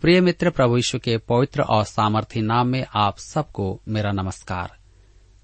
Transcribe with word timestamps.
प्रिय 0.00 0.20
मित्र 0.20 0.50
प्रभु 0.50 0.76
यीशु 0.76 0.98
के 0.98 1.18
पवित्र 1.18 1.62
और 1.62 1.84
सामर्थी 1.84 2.40
नाम 2.40 2.68
में 2.68 2.86
आप 2.94 3.18
सबको 3.18 3.82
मेरा 3.88 4.12
नमस्कार। 4.12 4.78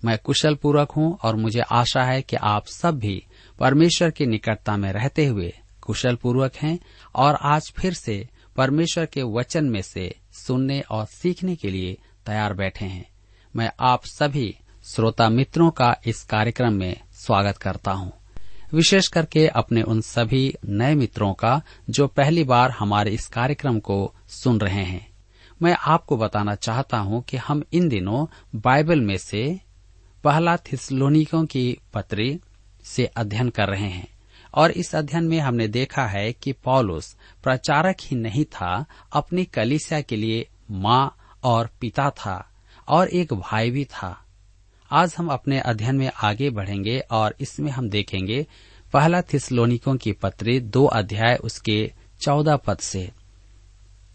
मैं 0.05 0.19
कुशल 0.19 0.55
पूर्वक 0.55 0.91
हूँ 0.91 1.19
और 1.23 1.37
मुझे 1.37 1.61
आशा 1.61 2.03
है 2.03 2.23
कि 2.23 2.37
आप 2.37 2.67
सब 2.67 2.99
भी 2.99 3.27
परमेश्वर 3.59 4.11
की 4.11 4.27
निकटता 4.27 4.77
में 4.77 4.93
रहते 4.93 5.27
हुए 5.27 5.53
कुशल 5.81 6.15
पूर्वक 6.15 6.55
हैं 6.55 6.79
और 7.15 7.35
आज 7.35 7.73
फिर 7.81 7.93
से 7.93 8.29
परमेश्वर 8.57 9.07
के 9.07 9.23
वचन 9.23 9.65
में 9.65 9.83
से 9.83 10.15
सुनने 10.33 10.81
और 10.81 11.07
सीखने 11.07 11.57
के 11.57 11.71
लिए 11.71 11.99
तैयार 12.27 12.55
बैठे 12.55 12.85
हैं। 12.85 13.09
मैं 13.57 13.71
आप 13.81 14.05
सभी 14.05 14.59
श्रोता 14.85 15.29
मित्रों 15.29 15.71
का 15.71 15.97
इस 16.07 16.23
कार्यक्रम 16.23 16.73
में 16.73 17.01
स्वागत 17.13 17.57
करता 17.57 17.93
हूँ। 17.93 18.26
विशेष 18.75 19.09
करके 19.09 19.49
अपने 19.49 19.83
उन 19.83 20.01
सभी 20.01 20.55
नए 20.69 20.95
मित्रों 20.95 21.35
का, 21.35 21.63
जो 21.91 22.07
पहली 22.07 22.45
बार 22.45 22.71
हमारे 22.71 23.11
इस 23.11 23.27
कार्यक्रम 23.27 23.81
को 23.81 24.15
सुन 24.29 24.61
रहे 24.61 24.85
हैं। 24.85 25.11
मैं 25.63 25.77
आपको 25.81 26.17
बताना 26.17 26.55
चाहता 26.55 26.99
हूँ 26.99 27.23
कि 27.23 27.37
हम 27.37 27.63
इन 27.73 27.89
दिनों 27.89 28.27
बाइबल 28.61 29.01
में 29.01 29.19
से 29.19 29.61
पहला 30.25 30.57
थिसलोनिकों 30.57 31.47
की 31.47 31.79
पत्री 31.95 32.41
से 32.85 33.07
अध्ययन 33.07 33.49
कर 33.49 33.69
रहे 33.69 33.89
हैं। 33.89 34.09
और 34.55 34.71
इस 34.71 34.95
अध्ययन 34.95 35.25
में 35.25 35.39
हमने 35.39 35.69
देखा 35.69 36.07
है 36.07 36.33
कि 36.33 36.53
पॉलुस 36.53 37.17
प्रचारक 37.43 37.97
ही 38.03 38.17
नहीं 38.17 38.45
था, 38.45 38.85
अपनी 39.13 39.45
कलिसिया 39.45 40.01
के 40.01 40.17
लिए 40.17 40.49
माँ 40.71 41.17
और 41.45 41.71
पिता 41.81 42.11
था, 42.11 42.51
और 42.89 43.09
एक 43.09 43.33
भाई 43.35 43.71
भी 43.71 43.85
था। 43.85 44.26
आज 44.91 45.15
हम 45.19 45.29
अपने 45.29 45.61
अध्ययन 45.61 45.97
में 45.97 46.11
आगे 46.23 46.51
बढ़ेंगे 46.51 46.99
और 47.11 47.35
इसमें 47.41 47.71
हम 47.71 47.89
देखेंगे 47.89 48.47
पहला 48.93 49.23
थिसलोनिकों 49.23 49.97
की 49.97 50.13
पत्री 50.13 50.61
दो 50.61 50.85
अध्याय 50.85 51.37
उसके 51.37 51.93
चौदह 52.21 52.57
पद 52.57 52.79
से। 52.79 53.11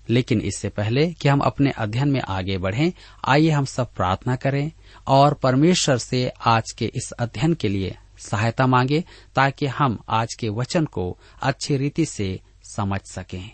लेकिन 0.10 0.42
इससे 0.42 0.70
पहले 0.70 1.14
कि 1.14 1.30
हम 1.30 1.40
अपने 1.40 1.72
अध्ययन 1.72 2.08
में 2.12 2.22
आगे 2.22 2.58
बढ़ें, 2.58 2.94
आइए 3.26 3.50
हम 3.50 3.66
सब 3.66 3.94
प्रार्थना 3.94 4.36
करें 4.36 4.72
और 5.08 5.34
परमेश्वर 5.34 5.98
से 5.98 6.32
आज 6.46 6.72
के 6.72 6.86
इस 6.86 7.12
अध्ययन 7.12 7.54
के 7.54 7.68
लिए 7.68 7.98
सहायता 8.18 8.68
मांगे 8.68 9.04
ताकि 9.36 9.66
हम 9.66 10.00
आज 10.10 10.34
के 10.34 10.50
वचन 10.50 10.86
को 10.86 11.18
अच्छी 11.42 11.78
रीति 11.78 12.06
से 12.06 12.40
समझ 12.64 13.00
सकें। 13.02 13.52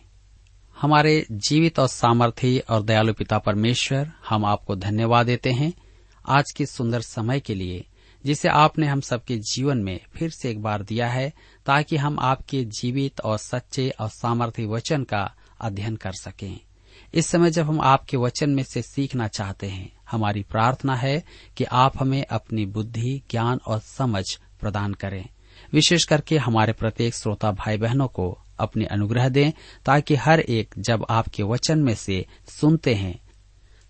हमारे 0.81 1.25
जीवित 1.31 1.79
और 1.79 1.87
सामर्थ्य 1.87 2.63
और 2.69 2.83
दयालु 2.83 3.13
पिता 3.13 3.37
परमेश्वर, 3.37 4.11
हम 4.29 4.45
आपको 4.45 4.75
धन्यवाद 4.75 5.25
देते 5.25 5.51
हैं। 5.51 5.73
आज 6.27 6.51
के 6.51 6.65
सुंदर 6.65 7.01
समय 7.01 7.39
के 7.39 7.55
लिए, 7.55 7.87
जिसे 8.25 8.49
आपने 8.49 8.87
हम 8.87 9.01
सबके 9.01 9.37
जीवन 9.37 9.77
में 9.77 9.99
फिर 10.13 10.29
से 10.29 10.49
एक 10.49 10.61
बार 10.61 10.83
दिया 10.83 11.07
है, 11.07 11.33
ताकि 11.65 11.97
हम 11.97 12.19
आपके 12.19 12.63
जीवित 12.63 13.21
और 13.21 13.37
सच्चे 13.37 13.89
और 13.89 14.09
सामर्थ्य 14.09 14.65
वचन 14.65 15.03
का 15.03 15.35
अध्ययन 15.61 15.95
कर 15.95 16.11
सकें। 16.11 16.59
इस 17.13 17.27
समय 17.27 17.51
जब 17.51 17.65
हम 17.67 17.81
आपके 17.81 18.17
वचन 18.17 18.49
में 18.49 18.63
से 18.63 18.81
सीखना 18.81 19.27
चाहते 19.27 19.67
हैं, 19.67 19.93
हमारी 20.11 20.43
प्रार्थना 20.43 20.95
है 20.95 21.23
कि 21.57 21.63
आप 21.63 21.93
हमें 21.99 22.25
अपनी 22.25 22.65
बुद्धि, 22.65 23.21
ज्ञान 23.31 23.59
और 23.67 23.79
समझ 23.79 24.23
प्रदान 24.59 24.93
करें। 24.93 25.25
विशेष 25.73 26.03
करके 26.03 26.37
हमारे 26.37 26.73
प्रत्येक 26.73 27.15
श्रोता 27.15 27.51
भाई 27.51 27.77
बहनों 27.77 28.07
को 28.07 28.41
अपने 28.59 28.85
अनुग्रह 28.85 29.29
दें, 29.29 29.51
ताकि 29.85 30.15
हर 30.15 30.39
एक 30.39 30.75
जब 30.77 31.05
आपके 31.09 31.43
वचन 31.43 31.79
में 31.79 31.95
से 31.95 32.25
सुनते 32.49 32.95
हैं 32.95 33.26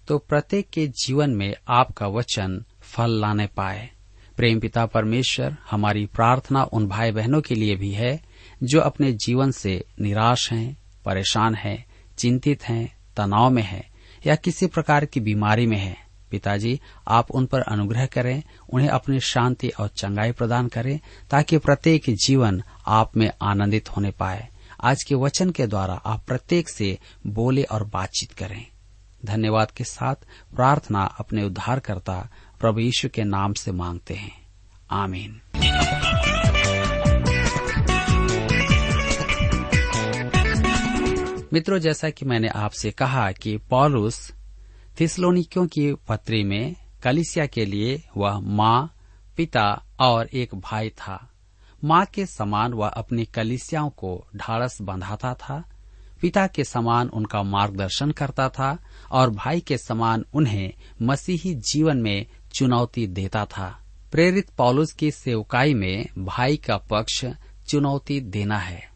तो 0.08 0.18
प्रत्येक 0.18 0.70
के 0.70 0.88
जीवन 0.88 1.30
में 1.30 1.56
आपका 1.68 2.08
वचन 2.08 2.66
फल 2.82 3.12
लाने 3.12 3.48
पाए। 3.48 3.90
प्रेम 4.38 4.60
पिता 4.60 4.86
परमेश्वर 4.86 5.58
हमारी 5.72 6.06
प्रार्थना 6.06 6.64
उन 6.64 6.88
भाई 6.88 7.12
बहनों 7.12 7.42
के 7.42 7.56
लिए 7.56 7.76
भी 7.76 7.92
है, 7.92 8.24
जो 8.64 8.80
अपने 8.80 9.12
जीवन 9.12 9.52
से 9.52 9.86
निराश 10.02 10.52
हैं, 10.52 10.78
परेशान 11.06 11.56
हैं, 11.56 11.86
चिंतित 12.18 12.64
हैं, 12.64 12.98
तनाव 13.18 13.50
में 13.50 13.64
हैं, 13.64 13.90
या 14.28 14.36
किसी 14.36 14.68
प्रकार 14.68 15.06
की 15.06 15.20
बीमारी 15.20 15.68
में 15.68 15.78
हैं। 15.78 16.08
पिताजी, 16.32 16.80
आप 17.08 17.32
उन 17.32 17.46
पर 17.46 17.62
अनुग्रह 17.62 18.06
करें, 18.06 18.44
उन्हें 18.74 18.90
अपनी 18.90 19.20
शांति 19.20 19.70
और 19.70 19.88
चंगाई 19.88 20.32
प्रदान 20.32 20.68
करें, 20.68 21.00
ताकि 21.30 21.58
प्रत्येक 21.58 22.04
जीवन 22.10 22.64
आप 22.88 23.18
में 23.18 23.32
आनंदित 23.42 23.90
होने 23.90 24.12
पाए। 24.12 24.48
आज 24.84 25.04
के 25.04 25.16
वचन 25.16 25.50
के 25.50 25.68
द्वारा 25.68 25.94
आप 25.94 26.24
प्रत्येक 26.28 26.70
से 26.70 27.00
बोले 27.28 27.64
और 27.64 27.84
बातचीत 27.84 28.32
करें। 28.32 28.68
धन्यवाद 29.26 29.72
के 29.72 29.84
साथ 29.84 30.16
प्रार्थना 30.56 31.04
अपने 31.04 31.44
उद्धारकर्ता 31.44 32.30
प्रभु 32.60 32.80
यीशु 32.80 33.10
के 33.10 33.24
नाम 33.24 33.54
से 33.54 33.72
मांगते 33.72 34.14
हैं। 34.14 34.48
आमीन। 34.92 35.42
मित्रों, 41.54 41.80
जैसा 41.80 42.10
कि 42.10 42.26
मैंने 42.26 42.48
आपसे 42.48 42.92
कहा 42.92 43.32
कि 43.32 43.58
पॉलुस 43.58 44.34
थिसलोनिकियों 45.00 45.68
की 45.68 45.94
पत्री 45.94 46.44
में 46.44 46.76
कलिसिया 47.04 47.46
के 47.46 47.66
लिए 47.66 48.04
वह 48.18 48.40
माँ, 48.40 48.94
पिता 49.38 49.84
और 50.00 50.28
एक 50.28 50.56
भाई 50.56 50.90
था। 50.90 51.32
माँ 51.84 52.06
के 52.06 52.26
समान 52.26 52.74
वह 52.74 52.88
अपनी 52.88 53.26
कलिसियाओं 53.26 53.90
को 53.90 54.28
ढाड़स 54.36 54.82
बंधाता 54.82 55.34
था। 55.34 55.70
पिता 56.22 56.48
के 56.48 56.64
समान 56.64 57.10
उनका 57.10 57.44
मार्गदर्शन 57.44 58.12
करता 58.12 58.50
था 58.50 58.80
और 59.12 59.30
भाई 59.30 59.60
के 59.60 59.78
समान 59.78 60.26
उन्हें 60.34 60.74
मसीही 61.02 61.56
जीवन 61.56 61.98
में 61.98 62.26
चुनौती 62.54 63.08
देता 63.08 63.46
था। 63.46 63.84
प्रेरित 64.12 64.50
पौलुस 64.50 64.92
की 64.92 65.12
सेवकाई 65.12 65.74
में 65.74 66.06
भाई 66.18 66.58
का 66.58 66.78
पक्ष 66.78 67.26
चुनौती 67.70 68.22
देना 68.22 68.58
है। 68.58 68.90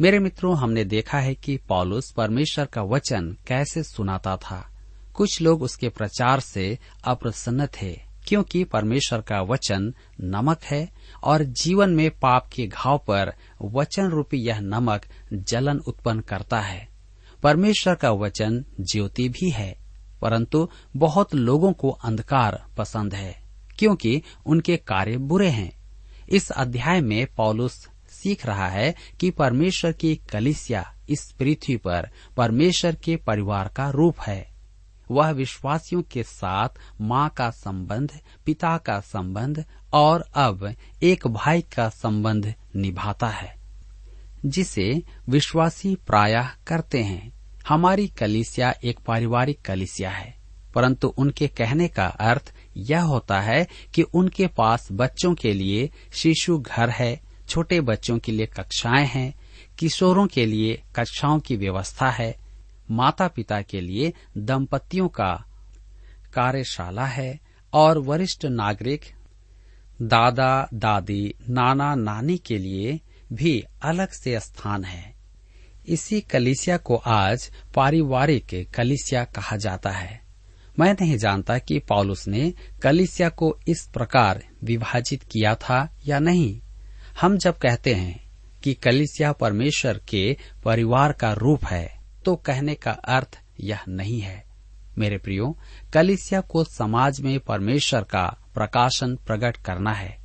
मेरे 0.00 0.18
मित्रों, 0.18 0.56
हमने 0.56 0.84
देखा 0.84 1.18
है 1.18 1.34
कि 1.34 1.56
पौलुस 1.56 2.12
परमेश्वर 2.12 2.64
का 2.64 2.82
वचन 2.82 3.36
कैसे 3.46 3.82
सुनाता 3.82 4.36
था। 4.36 4.76
कुछ 5.14 5.42
लोग 5.42 5.62
उसके 5.62 5.88
प्रचार 5.88 6.40
से 6.40 6.78
अप्रसन्न 7.04 7.66
थे। 7.66 8.09
क्योंकि 8.28 8.64
परमेश्वर 8.64 9.20
का 9.20 9.42
वचन 9.42 9.94
नमक 10.20 10.62
है 10.62 10.90
और 11.24 11.42
जीवन 11.42 11.90
में 11.90 12.10
पाप 12.10 12.46
के 12.52 12.66
घाव 12.66 12.98
पर 12.98 13.32
वचन 13.62 14.06
रूपी 14.06 14.36
यह 14.36 14.60
नमक 14.60 15.06
जलन 15.32 15.78
उत्पन्न 15.78 16.20
करता 16.20 16.60
है। 16.60 16.88
परमेश्वर 17.42 17.94
का 17.94 18.10
वचन 18.10 18.64
ज्योति 18.80 19.28
भी 19.28 19.50
है, 19.50 19.78
परंतु 20.22 20.68
बहुत 20.96 21.34
लोगों 21.34 21.72
को 21.72 21.90
अंधकार 21.90 22.64
पसंद 22.78 23.14
है, 23.14 23.42
क्योंकि 23.78 24.22
उनके 24.46 24.76
कार्य 24.76 25.16
बुरे 25.16 25.48
हैं। 25.48 25.72
इस 26.28 26.50
अध्याय 26.50 27.00
में 27.00 27.26
पौलुस 27.26 27.88
सीख 28.10 28.46
रहा 28.46 28.68
है 28.68 28.94
कि 29.20 29.30
परमेश्वर 29.30 29.92
की 29.92 30.16
कलिसिया 30.16 30.94
इस 31.08 31.32
पृथ्वी 31.32 31.76
पर 31.76 32.08
परमेश्वर 32.36 32.94
के 32.94 33.16
परिवार 33.16 33.68
का 33.68 33.90
रूप 33.90 34.20
है। 34.20 34.49
वह 35.10 35.30
विश्वासियों 35.30 36.02
के 36.02 36.22
साथ 36.22 36.68
माँ 37.00 37.28
का 37.28 37.50
संबंध, 37.50 38.18
पिता 38.46 38.76
का 38.78 39.00
संबंध 39.00 39.64
और 39.92 40.24
अब 40.34 40.74
एक 41.02 41.26
भाई 41.26 41.60
का 41.60 41.88
संबंध 41.88 42.54
निभाता 42.76 43.28
है, 43.28 43.56
जिसे 44.46 45.02
विश्वासी 45.28 45.94
प्रायः 45.94 46.48
करते 46.66 47.02
हैं। 47.02 47.32
हमारी 47.68 48.08
कलिसिया 48.08 48.74
एक 48.84 48.98
पारिवारिक 48.98 49.62
कलिसिया 49.62 50.10
है, 50.10 50.36
परंतु 50.74 51.08
उनके 51.08 51.48
कहने 51.48 51.88
का 51.88 52.06
अर्थ 52.06 52.54
यह 52.76 53.02
होता 53.02 53.40
है 53.40 53.68
कि 53.94 54.02
उनके 54.02 54.46
पास 54.46 54.88
बच्चों 54.92 55.34
के 55.34 55.52
लिए 55.52 55.90
शिशु 56.12 56.58
घर 56.58 56.90
है, 56.90 57.20
छोटे 57.48 57.80
बच्चों 57.80 58.18
के 58.18 58.32
लिए 58.32 58.46
कक्षाएँ 58.46 59.06
हैं, 59.06 59.34
किशोरों 59.78 60.26
के 60.26 60.46
लिए 60.46 60.82
कक्षाओं 60.96 61.40
की 61.40 61.56
व्यवस्था 61.56 62.10
है 62.10 62.39
माता 62.90 63.28
पिता 63.28 63.62
के 63.62 63.80
लिए 63.80 64.12
दंपतियों 64.38 65.08
का 65.08 65.44
कार्यशाला 66.34 67.06
है 67.06 67.40
और 67.72 67.98
वरिष्ठ 67.98 68.44
नागरिक, 68.44 69.00
दादा, 70.02 70.68
दादी, 70.74 71.34
नाना, 71.48 71.94
नानी 71.94 72.38
के 72.38 72.58
लिए 72.58 73.00
भी 73.32 73.64
अलग 73.82 74.08
से 74.08 74.40
स्थान 74.40 74.84
है। 74.84 75.14
इसी 75.88 76.20
कलिसिया 76.20 76.76
को 76.76 76.96
आज 76.96 77.52
पारिवारिक 77.74 78.70
कलिसिया 78.74 79.24
कहा 79.24 79.56
जाता 79.56 79.90
है। 79.90 80.20
मैं 80.78 80.92
नहीं 80.92 81.18
जानता 81.18 81.58
कि 81.58 81.78
पॉलुस 81.78 82.28
ने 82.28 82.54
कलिसिया 82.82 83.28
को 83.28 83.58
इस 83.68 83.86
प्रकार 83.86 84.44
विभाजित 84.64 85.22
किया 85.22 85.54
था 85.54 85.96
या 86.06 86.18
नहीं। 86.18 86.60
हम 87.20 87.38
जब 87.38 87.58
कहते 87.58 87.94
हैं 87.94 88.30
कि 88.62 88.74
कलिसिया 88.74 89.32
परमेश्वर 89.32 90.00
के 90.08 90.36
परिवार 90.64 91.12
का 91.12 91.32
रूप 91.32 91.64
है 91.64 91.99
तो 92.24 92.36
कहने 92.36 92.74
का 92.74 92.90
अर्थ 92.90 93.40
यह 93.60 93.80
नहीं 93.88 94.20
है। 94.20 94.44
मेरे 94.98 95.18
प्रियो, 95.18 95.58
कलिसिया 95.92 96.40
को 96.40 96.64
समाज 96.64 97.20
में 97.20 97.40
परमेश्वर 97.40 98.02
का 98.02 98.38
प्रकाशन 98.54 99.16
प्रकट 99.16 99.56
करना 99.56 99.92
है। 99.92 100.20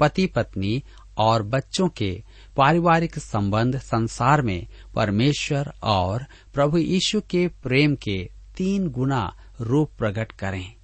पति 0.00 0.26
पत्नी 0.26 0.82
और 1.18 1.42
बच्चों 1.42 1.88
के 1.88 2.22
पारिवारिक 2.56 3.18
संबंध 3.18 3.78
संसार 3.78 4.42
में 4.42 4.66
परमेश्वर 4.94 5.72
और 5.82 6.26
प्रभु 6.54 6.78
यीशु 6.78 7.20
के 7.20 7.48
प्रेम 7.48 7.94
के 7.94 8.30
तीन 8.56 8.88
गुना 8.88 9.36
रूप 9.60 9.90
प्रकट 9.98 10.32
करें। 10.32 10.74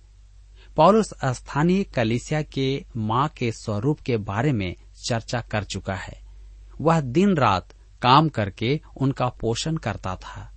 पौलुस 0.76 1.14
स्थानीय 1.24 1.84
कलिसिया 1.84 2.42
के 2.42 2.84
माँ 2.96 3.28
के 3.28 3.52
स्वरूप 3.52 4.00
के 4.00 4.16
बारे 4.16 4.52
में 4.52 4.74
चर्चा 5.08 5.40
कर 5.40 5.64
चुका 5.64 5.94
है। 5.94 6.20
वह 6.80 7.00
दिन 7.00 7.36
रात 7.36 7.68
काम 8.02 8.28
करके 8.28 8.80
उनका 8.96 9.28
पोषण 9.28 9.76
करता 9.76 10.16
था। 10.16 10.52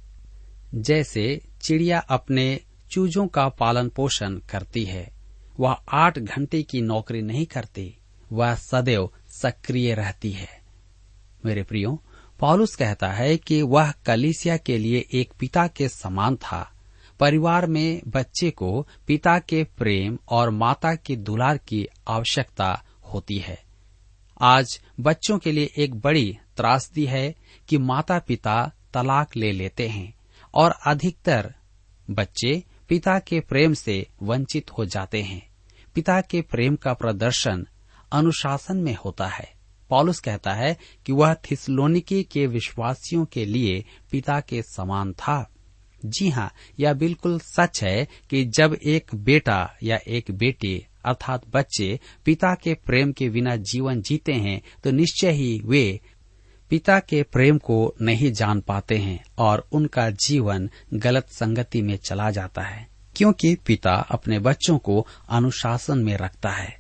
जैसे 0.76 1.42
चिड़िया 1.62 2.00
अपने 2.00 2.60
चूजों 2.92 3.28
का 3.28 3.50
पालन 3.50 3.90
पोषण 3.90 4.38
करती 4.38 4.84
है, 4.84 5.12
वह 5.60 5.72
आठ 5.92 6.20
घंटे 6.20 6.64
की 6.64 6.82
नौकरी 6.82 7.22
नहीं 7.22 7.46
करती, 7.46 7.98
वह 8.32 8.56
सदैव 8.56 9.12
सक्रिय 9.28 9.94
रहती 9.94 10.32
है। 10.32 10.62
मेरे 11.46 11.64
प्रियो, 11.64 12.04
पॉलुस 12.40 12.76
कहता 12.76 13.12
है 13.12 13.38
कि 13.38 13.62
वह 13.62 13.92
कलिसिया 13.92 14.58
के 14.58 14.78
लिए 14.78 15.06
एक 15.14 15.34
पिता 15.40 15.68
के 15.68 15.90
समान 15.90 16.36
था। 16.36 16.72
परिवार 17.20 17.68
में 17.68 18.02
बच्चे 18.08 18.52
को 18.52 18.88
पिता 19.08 19.40
के 19.40 19.64
प्रेम 19.64 20.18
और 20.30 20.50
माता 20.50 20.96
की 20.96 21.16
दुलार 21.16 21.58
की 21.58 21.88
आवश्यकता 22.08 22.84
होती 23.04 23.38
है। 23.38 23.64
आज 24.42 24.82
बच्चों 25.00 25.40
के 25.40 25.52
लिए 25.52 25.74
एक 25.78 25.96
बड़ी 25.96 26.38
त्रासदी 26.58 27.06
है 27.06 27.36
कि 27.70 27.78
माता 27.78 28.20
पिता 28.20 28.72
तलाक 28.94 29.36
ले 29.36 29.52
लेते 29.52 29.88
हैं। 29.88 30.19
और 30.54 30.72
अधिकतर 30.72 31.54
बच्चे 32.10 32.64
पिता 32.90 33.20
के 33.20 33.40
प्रेम 33.40 33.74
से 33.74 34.08
वंचित 34.24 34.72
हो 34.72 34.86
जाते 34.86 35.22
हैं। 35.22 35.50
पिता 35.96 36.22
के 36.22 36.42
प्रेम 36.42 36.76
का 36.76 36.94
प्रदर्शन 36.94 37.68
अनुशासन 38.12 38.78
में 38.78 38.98
होता 39.06 39.28
है। 39.28 39.54
पॉलुस 39.90 40.20
कहता 40.20 40.54
है 40.54 40.78
कि 41.06 41.12
वह 41.12 41.34
थिसलोनिकी 41.34 42.24
के 42.24 42.48
विश्वासियों 42.48 43.26
के 43.26 43.46
लिए 43.46 43.86
पिता 44.12 44.40
के 44.40 44.62
समान 44.62 45.14
था। 45.14 45.54
जी 46.06 46.30
हाँ 46.30 46.54
यह 46.80 46.94
बिल्कुल 46.94 47.40
सच 47.40 47.84
है 47.84 48.08
कि 48.30 48.46
जब 48.46 48.78
एक 48.86 49.16
बेटा 49.16 49.78
या 49.84 50.00
एक 50.08 50.32
बेटी 50.32 50.86
अर्थात 51.06 51.42
बच्चे 51.48 52.00
पिता 52.26 52.56
के 52.56 52.74
प्रेम 52.74 53.12
के 53.12 53.30
बिना 53.30 53.56
जीवन 53.56 54.02
जीते 54.02 54.34
हैं 54.34 54.62
तो 54.84 54.92
निश्चय 54.92 55.32
ही 55.32 55.62
वे 55.66 56.00
पिता 56.70 57.00
के 57.00 57.24
प्रेम 57.24 57.58
को 57.58 57.96
नहीं 58.02 58.32
जान 58.32 58.62
पाते 58.62 58.98
हैं 58.98 59.24
और 59.38 59.68
उनका 59.72 60.10
जीवन 60.10 60.70
गलत 60.94 61.30
संगति 61.30 61.82
में 61.82 61.98
चला 61.98 62.32
जाता 62.32 62.62
है, 62.62 62.88
क्योंकि 63.16 63.56
पिता 63.56 63.94
अपने 63.94 64.40
बच्चों 64.40 64.78
को 64.78 65.08
अनुशासन 65.30 66.00
में 66.00 66.18
रखता 66.18 66.50
है। 66.50 66.80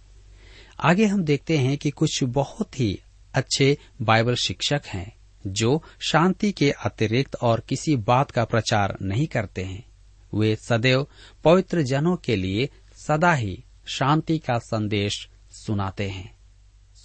आगे 0.79 1.05
हम 1.05 1.23
देखते 1.23 1.57
हैं 1.57 1.77
कि 1.77 1.89
कुछ 1.89 2.23
बहुत 2.23 2.79
ही 2.79 2.99
अच्छे 3.33 3.77
बाइबल 4.01 4.35
शिक्षक 4.35 4.81
हैं, 4.87 5.15
जो 5.47 5.83
शांति 5.99 6.51
के 6.51 6.71
अतिरिक्त 6.71 7.35
और 7.35 7.59
किसी 7.59 7.95
बात 7.95 8.31
का 8.31 8.45
प्रचार 8.45 8.97
नहीं 9.01 9.27
करते 9.27 9.63
हैं। 9.63 9.85
वे 10.33 10.55
सदैव 10.55 11.07
पवित्र 11.43 11.81
जनों 11.81 12.15
के 12.15 12.35
लिए 12.35 12.69
सदा 13.07 13.33
ही 13.33 13.63
शांति 13.85 14.37
का 14.37 14.57
संदेश 14.57 15.29
सुनाते 15.51 16.09
हैं। 16.09 16.38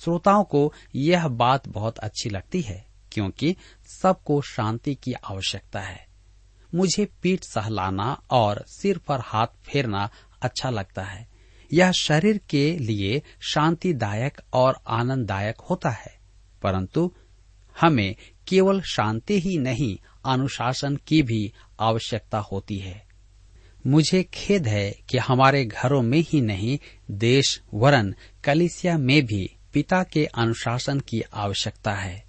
श्रोताओं 0.04 0.44
को 0.44 0.72
यह 0.94 1.28
बात 1.28 1.68
बहुत 1.68 1.98
अच्छी 1.98 2.30
लगती 2.30 2.60
है, 2.60 2.86
क्योंकि 3.12 3.56
सबको 3.86 4.40
शांति 4.40 4.94
की 4.94 5.12
आवश्यकता 5.12 5.80
है। 5.80 6.06
मुझे 6.74 7.08
पीठ 7.22 7.44
सहलाना 7.44 8.22
और 8.30 8.64
सिर 8.68 8.98
पर 8.98 9.20
हाथ 9.20 9.46
फेरना 9.64 10.10
अच्छा 10.42 10.70
लगता 10.70 11.02
है। 11.02 11.28
यह 11.72 11.92
शरीर 11.92 12.40
के 12.50 12.78
लिए 12.78 13.22
शांतिदायक 13.40 14.40
और 14.52 14.80
आनंददायक 14.86 15.56
होता 15.60 15.90
है, 15.90 16.18
परंतु 16.62 17.12
हमें 17.80 18.16
केवल 18.48 18.80
शांति 18.80 19.40
ही 19.40 19.58
नहीं, 19.58 19.98
अनुशासन 20.24 20.96
की 20.96 21.22
भी 21.22 21.52
आवश्यकता 21.80 22.38
होती 22.38 22.78
है। 22.78 23.06
मुझे 23.86 24.22
खेद 24.22 24.66
है 24.66 24.90
कि 24.90 25.18
हमारे 25.18 25.64
घरों 25.64 26.02
में 26.02 26.20
ही 26.20 26.40
नहीं, 26.40 26.78
देश, 27.10 27.62
वरन, 27.74 28.14
कलिसिया 28.44 28.98
में 28.98 29.26
भी 29.26 29.53
पिता 29.74 30.02
के 30.02 30.24
अनुशासन 30.26 31.00
की 31.00 31.20
आवश्यकता 31.34 31.92
है। 31.92 32.24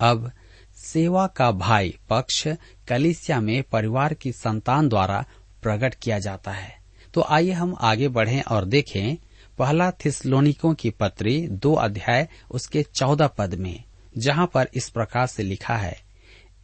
अब 0.00 0.30
सेवा 0.76 1.26
का 1.26 1.50
भाई 1.52 1.94
पक्ष 2.10 2.46
कलिसिया 2.88 3.40
में 3.40 3.62
परिवार 3.62 4.14
की 4.14 4.32
संतान 4.32 4.88
द्वारा 4.88 5.24
प्रकट 5.62 5.94
किया 5.94 6.18
जाता 6.18 6.50
है। 6.50 6.76
तो 7.14 7.22
आइए 7.22 7.52
हम 7.52 7.74
आगे 7.80 8.08
बढ़ें 8.08 8.42
और 8.42 8.64
देखें 8.64 9.16
पहला 9.58 9.90
थिसलोनिकों 10.04 10.72
की 10.74 10.90
पत्री 10.90 11.40
दो 11.48 11.72
अध्याय 11.74 12.28
उसके 12.50 12.82
चौदह 12.82 13.26
पद 13.28 13.54
में, 13.54 13.84
जहाँ 14.18 14.46
पर 14.46 14.68
इस 14.74 14.88
प्रकार 14.88 15.26
से 15.26 15.42
लिखा 15.42 15.76
है, 15.76 15.96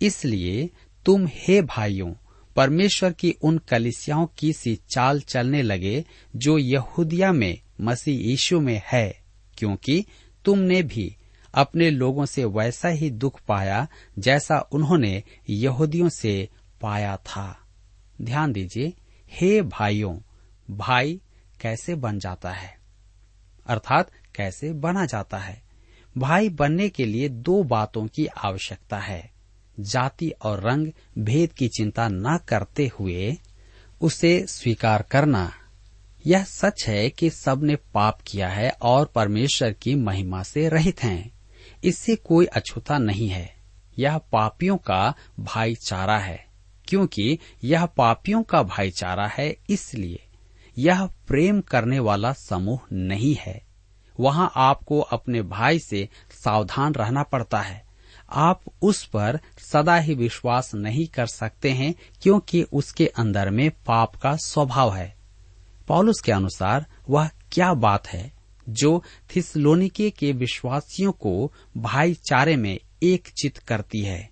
इसलिए 0.02 0.68
तुम 1.06 1.26
हे 1.32 1.60
भाइयों, 1.62 2.12
परमेश्वर 2.56 3.12
की 3.12 3.34
उन 3.42 3.58
कलिसियाओं 3.58 4.26
की 4.38 4.52
सी 4.52 4.74
चाल 4.90 5.20
चलने 5.20 5.62
लगे 5.62 6.04
जो 6.36 6.56
यहूदिया 6.58 7.32
में, 7.32 7.58
मसीह 7.80 8.20
यीशु 8.20 8.60
में 8.60 8.80
है। 8.86 9.23
क्योंकि 9.58 10.06
तुमने 10.44 10.82
भी 10.82 11.16
अपने 11.54 11.90
लोगों 11.90 12.26
से 12.26 12.44
वैसा 12.44 12.88
ही 12.88 13.10
दुख 13.10 13.40
पाया 13.48 13.88
जैसा 14.18 14.68
उन्होंने 14.72 15.22
यहूदियों 15.50 16.08
से 16.08 16.48
पाया 16.80 17.16
था। 17.16 17.58
ध्यान 18.22 18.52
दीजिए, 18.52 18.92
हे 19.32 19.62
भाइयों, 19.62 20.18
भाई 20.76 21.20
कैसे 21.60 21.94
बन 21.94 22.18
जाता 22.18 22.50
है? 22.50 22.78
अर्थात 23.66 24.10
कैसे 24.34 24.72
बना 24.72 25.06
जाता 25.06 25.38
है? 25.38 25.62
भाई 26.18 26.48
बनने 26.48 26.88
के 26.88 27.04
लिए 27.04 27.28
दो 27.28 27.62
बातों 27.62 28.06
की 28.06 28.26
आवश्यकता 28.26 28.98
है। 28.98 29.32
जाति 29.80 30.30
और 30.30 30.60
रंग 30.60 30.92
भेद 31.18 31.52
की 31.52 31.68
चिंता 31.68 32.08
न 32.08 32.38
करते 32.48 32.90
हुए 32.98 33.36
उसे 34.00 34.46
स्वीकार 34.46 35.02
करना। 35.02 35.52
यह 36.26 36.44
सच 36.44 36.84
है 36.88 37.10
कि 37.10 37.30
सबने 37.30 37.76
पाप 37.76 38.18
किया 38.26 38.48
है 38.48 38.70
और 38.70 39.06
परमेश्वर 39.06 39.72
की 39.72 39.94
महिमा 39.94 40.42
से 40.42 40.68
रहित 40.68 41.02
हैं। 41.02 41.32
इससे 41.84 42.16
कोई 42.16 42.46
अछूता 42.46 42.98
नहीं 42.98 43.28
है। 43.28 43.56
यह 43.98 44.18
पापियों 44.18 44.76
का 44.76 45.14
भाईचारा 45.40 46.18
है, 46.18 46.46
क्योंकि 46.88 47.38
यह 47.64 47.86
पापियों 47.86 48.42
का 48.42 48.62
भाईचारा 48.62 49.26
है 49.26 49.56
इसलिए 49.70 50.28
यह 50.78 51.06
प्रेम 51.06 51.60
करने 51.60 51.98
वाला 51.98 52.32
समूह 52.32 52.80
नहीं 52.92 53.36
है। 53.40 53.66
वहाँ 54.20 54.52
आपको 54.56 55.00
अपने 55.00 55.42
भाई 55.42 55.78
से 55.78 56.08
सावधान 56.30 56.94
रहना 56.94 57.22
पड़ता 57.22 57.60
है। 57.60 57.84
आप 58.30 58.60
उस 58.82 59.04
पर 59.04 59.40
सदा 59.58 59.96
ही 59.96 60.14
विश्वास 60.14 60.74
नहीं 60.74 61.06
कर 61.06 61.26
सकते 61.26 61.70
हैं, 61.70 61.94
क्योंकि 62.22 62.62
उसके 62.62 63.06
अंदर 63.06 63.50
में 63.50 63.70
पाप 63.70 64.16
का 64.16 64.36
स्वभाव 64.36 64.94
है। 64.94 65.23
पॉलुस 65.88 66.20
के 66.20 66.32
अनुसार, 66.32 66.86
वह 67.10 67.30
क्या 67.52 67.74
बात 67.74 68.08
है 68.08 68.32
जो 68.68 69.02
थिसलोनिके 69.36 70.10
के 70.10 70.32
विश्वासियों 70.32 71.12
को 71.12 71.52
भाईचारे 71.76 72.56
में 72.56 72.78
एक 73.02 73.28
चित 73.28 73.58
करती 73.58 74.00
है? 74.00 74.30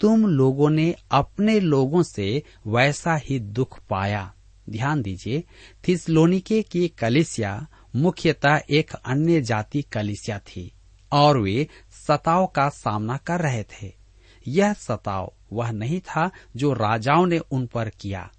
तुम 0.00 0.26
लोगों 0.26 0.70
ने 0.70 0.94
अपने 1.10 1.60
लोगों 1.60 2.02
से 2.02 2.42
वैसा 2.66 3.14
ही 3.16 3.38
दुख 3.38 3.80
पाया। 3.90 4.34
ध्यान 4.70 5.02
दीजिए 5.02 5.44
थिसलोनिके 5.88 6.62
की 6.62 6.88
कलिसिया 6.88 7.66
मुख्यतः 7.96 8.60
एक 8.70 8.92
अन्य 8.92 9.40
जाति 9.40 9.82
कलिसिया 9.82 10.38
थी, 10.38 10.72
और 11.12 11.38
वे 11.38 11.68
सताव 12.08 12.46
का 12.46 12.68
सामना 12.68 13.16
कर 13.16 13.40
रहे 13.40 13.62
थे। 13.62 13.92
यह 14.48 14.72
सताव 14.72 15.32
वह 15.52 15.70
नहीं 15.70 16.00
था 16.00 16.30
जो 16.56 16.72
राजाओं 16.72 17.26
ने 17.26 17.38
उन 17.38 17.66
पर 17.66 17.88
किया। 17.88 18.30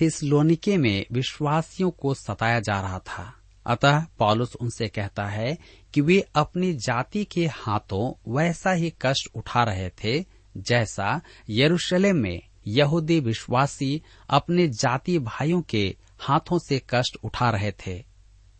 थिसलोनिके 0.00 0.76
में 0.76 1.06
विश्वासियों 1.12 1.90
को 1.90 2.14
सताया 2.14 2.60
जा 2.60 2.80
रहा 2.80 2.98
था। 2.98 3.34
अतः 3.66 4.04
पॉलुस 4.18 4.56
उनसे 4.56 4.88
कहता 4.88 5.26
है 5.26 5.58
कि 5.94 6.00
वे 6.00 6.24
अपनी 6.34 6.72
जाति 6.72 7.24
के 7.24 7.46
हाथों 7.46 8.32
वैसा 8.36 8.72
ही 8.72 8.94
कष्ट 9.02 9.36
उठा 9.36 9.62
रहे 9.62 9.88
थे, 9.88 10.24
जैसा 10.56 11.20
यरूशलेम 11.50 12.16
में 12.16 12.40
यहूदी 12.66 13.20
विश्वासी 13.20 14.02
अपने 14.30 14.68
जाति 14.68 15.18
भाइयों 15.18 15.62
के 15.62 15.96
हाथों 16.18 16.58
से 16.58 16.82
कष्ट 16.90 17.16
उठा 17.24 17.50
रहे 17.50 17.72
थे। 17.72 18.04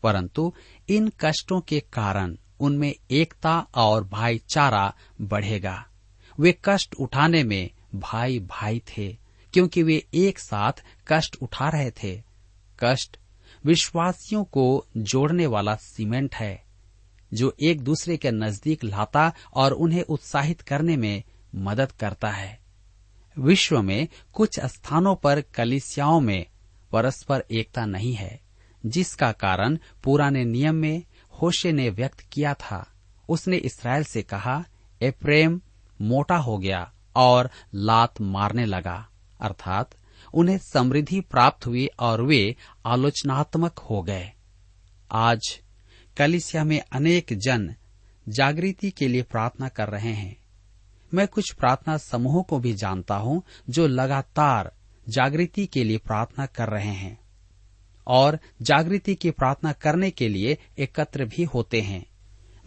परंतु 0.03 0.55
इन 0.88 1.12
कष्टों 1.21 1.61
के 1.61 1.81
कारण 1.81 2.37
उनमें 2.61 2.95
एकता 3.11 3.67
और 3.75 4.05
भाईचारा 4.05 4.95
बढ़ेगा। 5.21 5.87
वे 6.41 6.59
कष्ट 6.64 6.95
उठाने 6.95 7.45
में 7.45 7.71
भाई 7.95 8.38
भाई 8.38 8.79
थे। 8.79 9.24
क्योंकि 9.54 9.82
वे 9.82 10.06
एक 10.14 10.38
साथ 10.38 10.73
कष्ट 11.08 11.37
उठा 11.42 11.68
रहे 11.68 11.90
थे। 11.90 12.23
कष्ट 12.80 13.16
विश्वासियों 13.64 14.44
को 14.44 14.87
जोड़ने 14.96 15.46
वाला 15.46 15.75
सीमेंट 15.75 16.34
है, 16.34 16.64
जो 17.34 17.56
एक 17.62 17.80
दूसरे 17.80 18.16
के 18.16 18.30
नज़दीक 18.30 18.84
लाता 18.84 19.32
और 19.54 19.73
उन्हें 19.73 20.02
उत्साहित 20.02 20.61
करने 20.61 20.96
में 20.96 21.23
मदद 21.54 21.92
करता 21.92 22.28
है। 22.28 22.61
विश्व 23.38 23.82
में 23.82 24.08
कुछ 24.32 24.61
स्थानों 24.61 25.14
पर 25.14 25.40
कलिसियाओं 25.40 26.20
में 26.20 26.46
परस्पर 26.92 27.44
एकता 27.50 27.87
नहीं 27.87 28.14
है, 28.14 28.40
जिसका 28.87 29.32
कारण 29.32 29.78
पुराने 30.04 30.44
नियम 30.44 30.75
में 30.75 31.02
होशे 31.42 31.73
ने 31.73 31.90
व्यक्त 31.90 32.20
किया 32.20 32.54
था। 32.54 32.94
उसने 33.28 33.56
इसराइल 33.56 34.04
से 34.04 34.23
कहा 34.23 34.64
ए 35.02 35.11
प्रेम 35.11 35.61
मोटा 36.02 36.37
हो 36.37 36.58
गया 36.58 36.92
और 37.16 37.50
लात 37.75 38.20
मारने 38.20 38.66
लगा। 38.66 39.08
अर्थात 39.41 39.91
उन्हें 40.35 40.59
समृद्धि 40.59 41.21
प्राप्त 41.21 41.67
हुई 41.67 41.88
और 41.99 42.23
वे 42.23 42.57
आलोचनात्मक 42.87 43.79
हो 43.79 44.03
गए। 44.03 44.33
आज 45.12 45.61
कलिसिया 46.17 46.64
में 46.64 46.83
अनेक 46.93 47.26
जन 47.33 47.75
जागृति 48.29 48.91
के 48.91 49.09
लिए 49.09 49.23
प्रार्थना 49.23 49.69
कर 49.69 49.88
रहे 49.88 50.12
हैं। 50.12 50.37
मैं 51.14 51.29
कुछ 51.29 51.53
प्रार्थना 51.53 51.97
समूहों 51.97 52.43
को 52.43 52.59
भी 52.59 52.75
जानता 52.75 53.17
हूँ 53.17 53.43
जो 53.71 53.87
लगातार 53.87 54.73
जागृति 55.09 55.67
के 55.67 55.85
लिए 55.85 55.99
प्रार्थना 55.99 56.47
कर 56.47 56.69
रहे 56.69 56.93
हैं 56.93 57.19
और 58.07 58.38
जागृति 58.62 59.14
की 59.14 59.31
प्रार्थना 59.31 59.73
करने 59.73 60.11
के 60.11 60.29
लिए 60.29 60.59
एकत्र 60.79 61.25
भी 61.25 61.45
होते 61.45 61.81
हैं। 61.81 62.07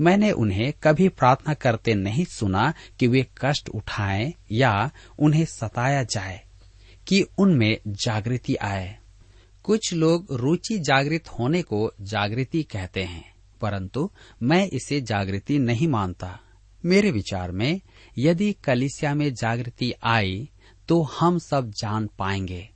मैंने 0.01 0.31
उन्हें 0.31 0.73
कभी 0.83 1.09
प्रार्थना 1.09 1.53
करते 1.53 1.93
नहीं 1.93 2.25
सुना 2.25 2.73
कि 2.99 3.07
वे 3.07 3.27
कष्ट 3.37 3.69
उठाएँ 3.69 4.33
या 4.51 4.91
उन्हें 5.19 5.45
सताया 5.45 6.03
जाए। 6.03 6.46
कि 7.07 7.21
उनमें 7.37 7.77
जागृति 7.87 8.55
आए। 8.55 8.97
कुछ 9.63 9.93
लोग 9.93 10.27
रुचि 10.31 10.77
जागृत 10.79 11.29
होने 11.29 11.61
को 11.61 11.91
जागृति 12.01 12.63
कहते 12.63 13.03
हैं, 13.03 13.35
परंतु 13.61 14.11
मैं 14.43 14.67
इसे 14.67 15.01
जागृति 15.01 15.59
नहीं 15.59 15.87
मानता। 15.87 16.39
मेरे 16.85 17.11
विचार 17.11 17.51
में, 17.51 17.81
यदि 18.17 18.53
कलिसिया 18.53 19.13
में 19.15 19.33
जागृति 19.33 19.93
आई 20.03 20.49
तो 20.87 21.01
हम 21.01 21.37
सब 21.39 21.69
जान 21.71 22.09
पाएँगे। 22.19 22.69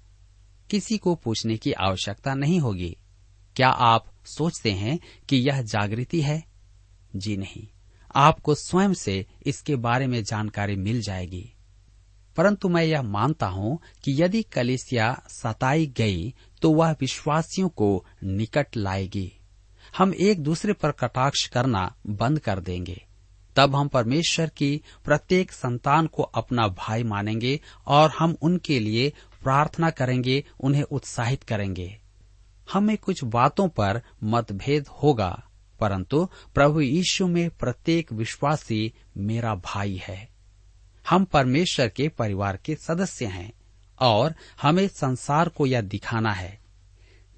किसी 0.69 0.97
को 0.97 1.15
पूछने 1.15 1.57
की 1.57 1.71
आवश्यकता 1.71 2.33
नहीं 2.33 2.59
होगी। 2.59 2.97
क्या 3.55 3.69
आप 3.69 4.05
सोचते 4.25 4.71
हैं 4.71 4.99
कि 5.29 5.37
यह 5.37 5.61
जागृति 5.61 6.21
है? 6.21 6.43
जी 7.15 7.37
नहीं। 7.37 7.67
आपको 8.15 8.55
स्वयं 8.55 8.93
से 8.93 9.25
इसके 9.45 9.75
बारे 9.75 10.07
में 10.07 10.23
जानकारी 10.23 10.75
मिल 10.75 11.01
जाएगी। 11.01 11.53
परंतु 12.37 12.69
मैं 12.69 12.83
यह 12.83 13.01
मानता 13.01 13.47
हूँ 13.47 13.77
कि 14.03 14.21
यदि 14.23 14.41
कलिसिया 14.43 15.21
सताई 15.29 15.85
गई 15.87 16.33
तो 16.61 16.71
वह 16.71 16.91
विश्वासियों 16.91 17.69
को 17.69 18.05
निकट 18.23 18.77
लाएगी। 18.77 19.31
हम 19.97 20.13
एक 20.13 20.43
दूसरे 20.43 20.73
पर 20.73 20.91
कटाक्ष 20.91 21.47
करना 21.47 21.95
बंद 22.07 22.39
कर 22.39 22.59
देंगे। 22.59 23.05
तब 23.55 23.75
हम 23.75 23.87
परमेश्वर 23.87 24.49
की 24.49 24.81
प्रत्येक 25.05 25.51
संतान 25.51 26.07
को 26.07 26.23
अपना 26.23 26.67
भाई 26.67 27.03
मानेंगे 27.03 27.59
और 27.87 28.11
हम 28.19 28.35
उनके 28.41 28.79
लिए 28.79 29.13
प्रार्थना 29.43 29.89
करेंगे, 29.89 30.43
उन्हें 30.59 30.83
उत्साहित 30.83 31.43
करेंगे। 31.43 32.01
हमें 32.73 32.97
कुछ 32.97 33.23
बातों 33.23 33.67
पर 33.69 34.01
मतभेद 34.23 34.87
होगा, 35.03 35.43
परंतु 35.79 36.27
प्रभु 36.53 36.81
यीशु 36.81 37.27
में 37.27 37.49
प्रत्येक 37.49 38.13
विश्वासी 38.13 38.93
मेरा 39.17 39.55
भाई 39.55 40.01
है। 40.03 40.30
हम 41.09 41.25
परमेश्वर 41.25 41.89
के 41.89 42.07
परिवार 42.07 42.57
के 42.57 42.75
सदस्य 42.75 43.25
हैं 43.25 43.53
और 43.99 44.35
हमें 44.61 44.87
संसार 44.87 45.49
को 45.49 45.65
यह 45.65 45.81
दिखाना 45.81 46.33
है। 46.33 46.59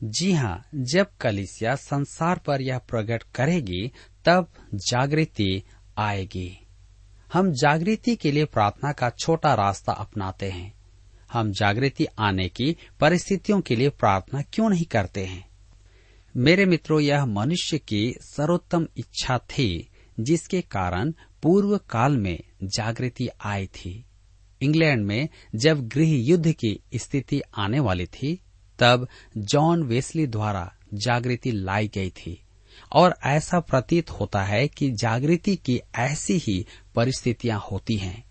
जी 0.04 0.32
हाँ 0.32 0.68
जब 0.76 1.08
कलिसिया 1.22 1.76
संसार 1.76 2.40
पर 2.40 2.62
यह 2.62 2.78
प्रकट 2.78 3.24
करेगी, 3.36 3.92
तब 4.26 4.52
जागृति 4.74 5.64
आएगी। 5.98 6.60
हम 7.34 7.52
जागृति 7.52 8.16
के 8.16 8.32
लिए 8.32 8.46
प्रार्थना 8.46 8.92
का 8.92 9.10
छोटा 9.10 9.54
रास्ता 9.54 9.92
अपनाते 9.92 10.52
हैं। 10.52 10.74
हम 11.34 11.52
जागृति 11.52 12.06
आने 12.20 12.50
की 12.50 12.78
परिस्थितियों 13.00 13.62
के 13.62 13.76
लिए 13.76 13.90
प्रार्थना 13.90 14.42
क्यों 14.42 14.70
नहीं 14.70 14.86
करते 14.86 15.26
हैं? 15.26 15.50
मेरे 16.38 16.66
मित्रों, 16.66 17.00
यह 17.00 17.26
मनुष्य 17.26 17.78
की 17.78 18.16
सर्वोत्तम 18.22 18.88
इच्छा 18.98 19.38
थी, 19.38 19.90
जिसके 20.20 20.62
कारण 20.62 21.14
पूर्व 21.44 21.78
काल 21.78 22.18
में 22.18 22.40
जागृति 22.68 23.28
आई 23.46 23.68
थी। 23.68 24.06
इंग्लैंड 24.62 25.06
में 25.06 25.30
जब 25.56 25.88
गृह 25.88 26.10
युद्ध 26.10 26.52
की 26.52 26.80
स्थिति 26.96 27.42
आने 27.58 27.80
वाली 27.80 28.06
थी, 28.06 28.40
तब 28.80 29.08
जॉन 29.38 29.84
वेस्ली 29.84 30.28
द्वारा 30.28 30.74
जागृति 30.94 31.52
लाई 31.52 31.88
गई 31.88 32.10
थी। 32.10 32.40
और 32.94 33.16
ऐसा 33.24 33.60
प्रतीत 33.60 34.10
होता 34.12 34.44
है 34.44 34.68
कि 34.68 34.92
जागृति 34.92 35.56
की 35.56 35.82
ऐसी 35.96 36.38
ही 36.38 36.66
परिस्थितियाँ 36.96 37.64
होती 37.72 37.96
हैं। 37.96 38.24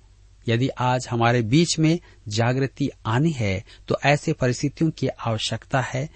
यदि 0.48 0.68
आज 0.68 1.06
हमारे 1.10 1.42
बीच 1.42 1.78
में 1.78 2.00
जागृति 2.28 2.90
आनी 3.06 3.30
है 3.30 3.64
तो 3.88 3.96
ऐसे 4.04 4.32
परिस्थितियों 4.32 4.90
की 4.90 5.08
आवश्यकता 5.08 5.80
है, 5.80 6.10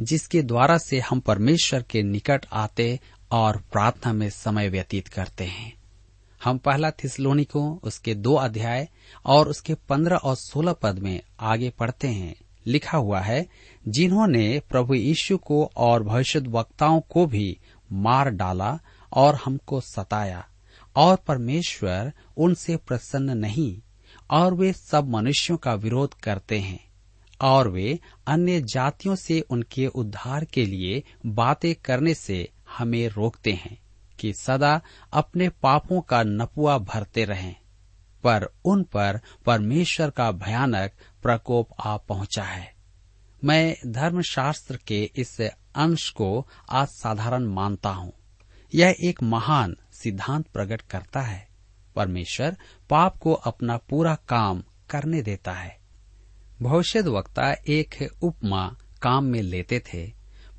जिसके 0.00 0.42
द्वारा 0.42 0.78
से 0.78 1.00
हम 1.00 1.20
परमेश्वर 1.20 1.82
के 1.82 2.02
निकट 2.02 2.46
आते 2.52 3.00
और 3.30 3.56
प्रार्थना 3.56 4.12
में 4.12 4.30
समय 4.30 4.68
व्यतीत 4.68 5.08
करते 5.08 5.44
हैं। 5.44 5.77
हम 6.44 6.58
पहला 6.58 6.90
थिसलोनिको, 6.90 7.80
उसके 7.82 8.14
दो 8.14 8.34
अध्याय 8.34 8.88
और 9.26 9.48
उसके 9.48 9.74
पंद्रह 9.74 10.16
और 10.16 10.34
सोलह 10.34 10.72
पद 10.72 10.98
में 10.98 11.20
आगे 11.40 11.70
पढ़ते 11.70 12.08
हैं। 12.08 12.34
लिखा 12.66 12.98
हुआ 12.98 13.20
है, 13.20 13.46
जिन्होंने 13.88 14.62
प्रभु 14.70 14.94
यीशु 14.94 15.38
को 15.38 15.70
और 15.76 16.02
भविष्य 16.02 16.38
वक्ताओं 16.38 17.00
को 17.00 17.26
भी 17.26 17.58
मार 17.92 18.30
डाला 18.30 18.78
और 19.12 19.34
हमको 19.34 19.80
सताया, 19.80 20.48
और 20.96 21.16
परमेश्वर 21.16 22.12
उनसे 22.36 22.76
प्रसन्न 22.76 23.38
नहीं, 23.38 23.80
और 24.30 24.54
वे 24.54 24.72
सब 24.72 25.08
मनुष्यों 25.08 25.56
का 25.56 25.74
विरोध 25.74 26.14
करते 26.14 26.58
हैं, 26.58 26.88
और 27.40 27.68
वे 27.68 27.98
अन्य 28.26 28.60
जातियों 28.60 29.14
से 29.14 29.40
उनके 29.40 29.86
उद्धार 29.86 30.44
के 30.44 30.66
लिए 30.66 31.02
बातें 31.26 31.74
करने 31.74 32.14
से 32.14 32.48
हमें 32.78 33.08
रोकते 33.08 33.52
हैं। 33.52 33.78
कि 34.20 34.32
सदा 34.32 34.80
अपने 35.12 35.48
पापों 35.48 36.00
का 36.00 36.22
नपुआ 36.22 36.78
भरते 36.78 37.24
रहें, 37.24 37.56
पर 38.24 38.48
उन 38.64 38.82
पर 38.82 39.20
परमेश्वर 39.46 40.10
का 40.10 40.32
भयानक 40.32 40.92
प्रकोप 41.22 41.68
आ 41.80 41.96
पहुँचा 41.96 42.42
है। 42.42 42.74
मैं 43.44 43.76
धर्मशास्त्र 43.86 44.76
के 44.76 45.10
इस 45.16 45.40
अंश 45.74 46.10
को 46.10 46.48
असाधारण 46.70 47.44
मानता 47.44 47.90
हूँ। 47.90 48.12
यह 48.74 48.96
एक 49.00 49.22
महान 49.22 49.76
सिद्धांत 49.92 50.46
प्रकट 50.46 50.80
करता 50.80 51.20
है। 51.20 51.48
परमेश्वर 51.96 52.56
पाप 52.90 53.16
को 53.16 53.32
अपना 53.32 53.76
पूरा 53.76 54.14
काम 54.14 54.62
करने 54.90 55.22
देता 55.22 55.52
है। 55.52 55.78
भविष्य 56.62 57.00
वक्ता 57.00 57.52
एक 57.52 58.18
उपमा 58.22 58.76
काम 59.02 59.24
में 59.24 59.42
लेते 59.42 59.80
थे, 59.80 60.12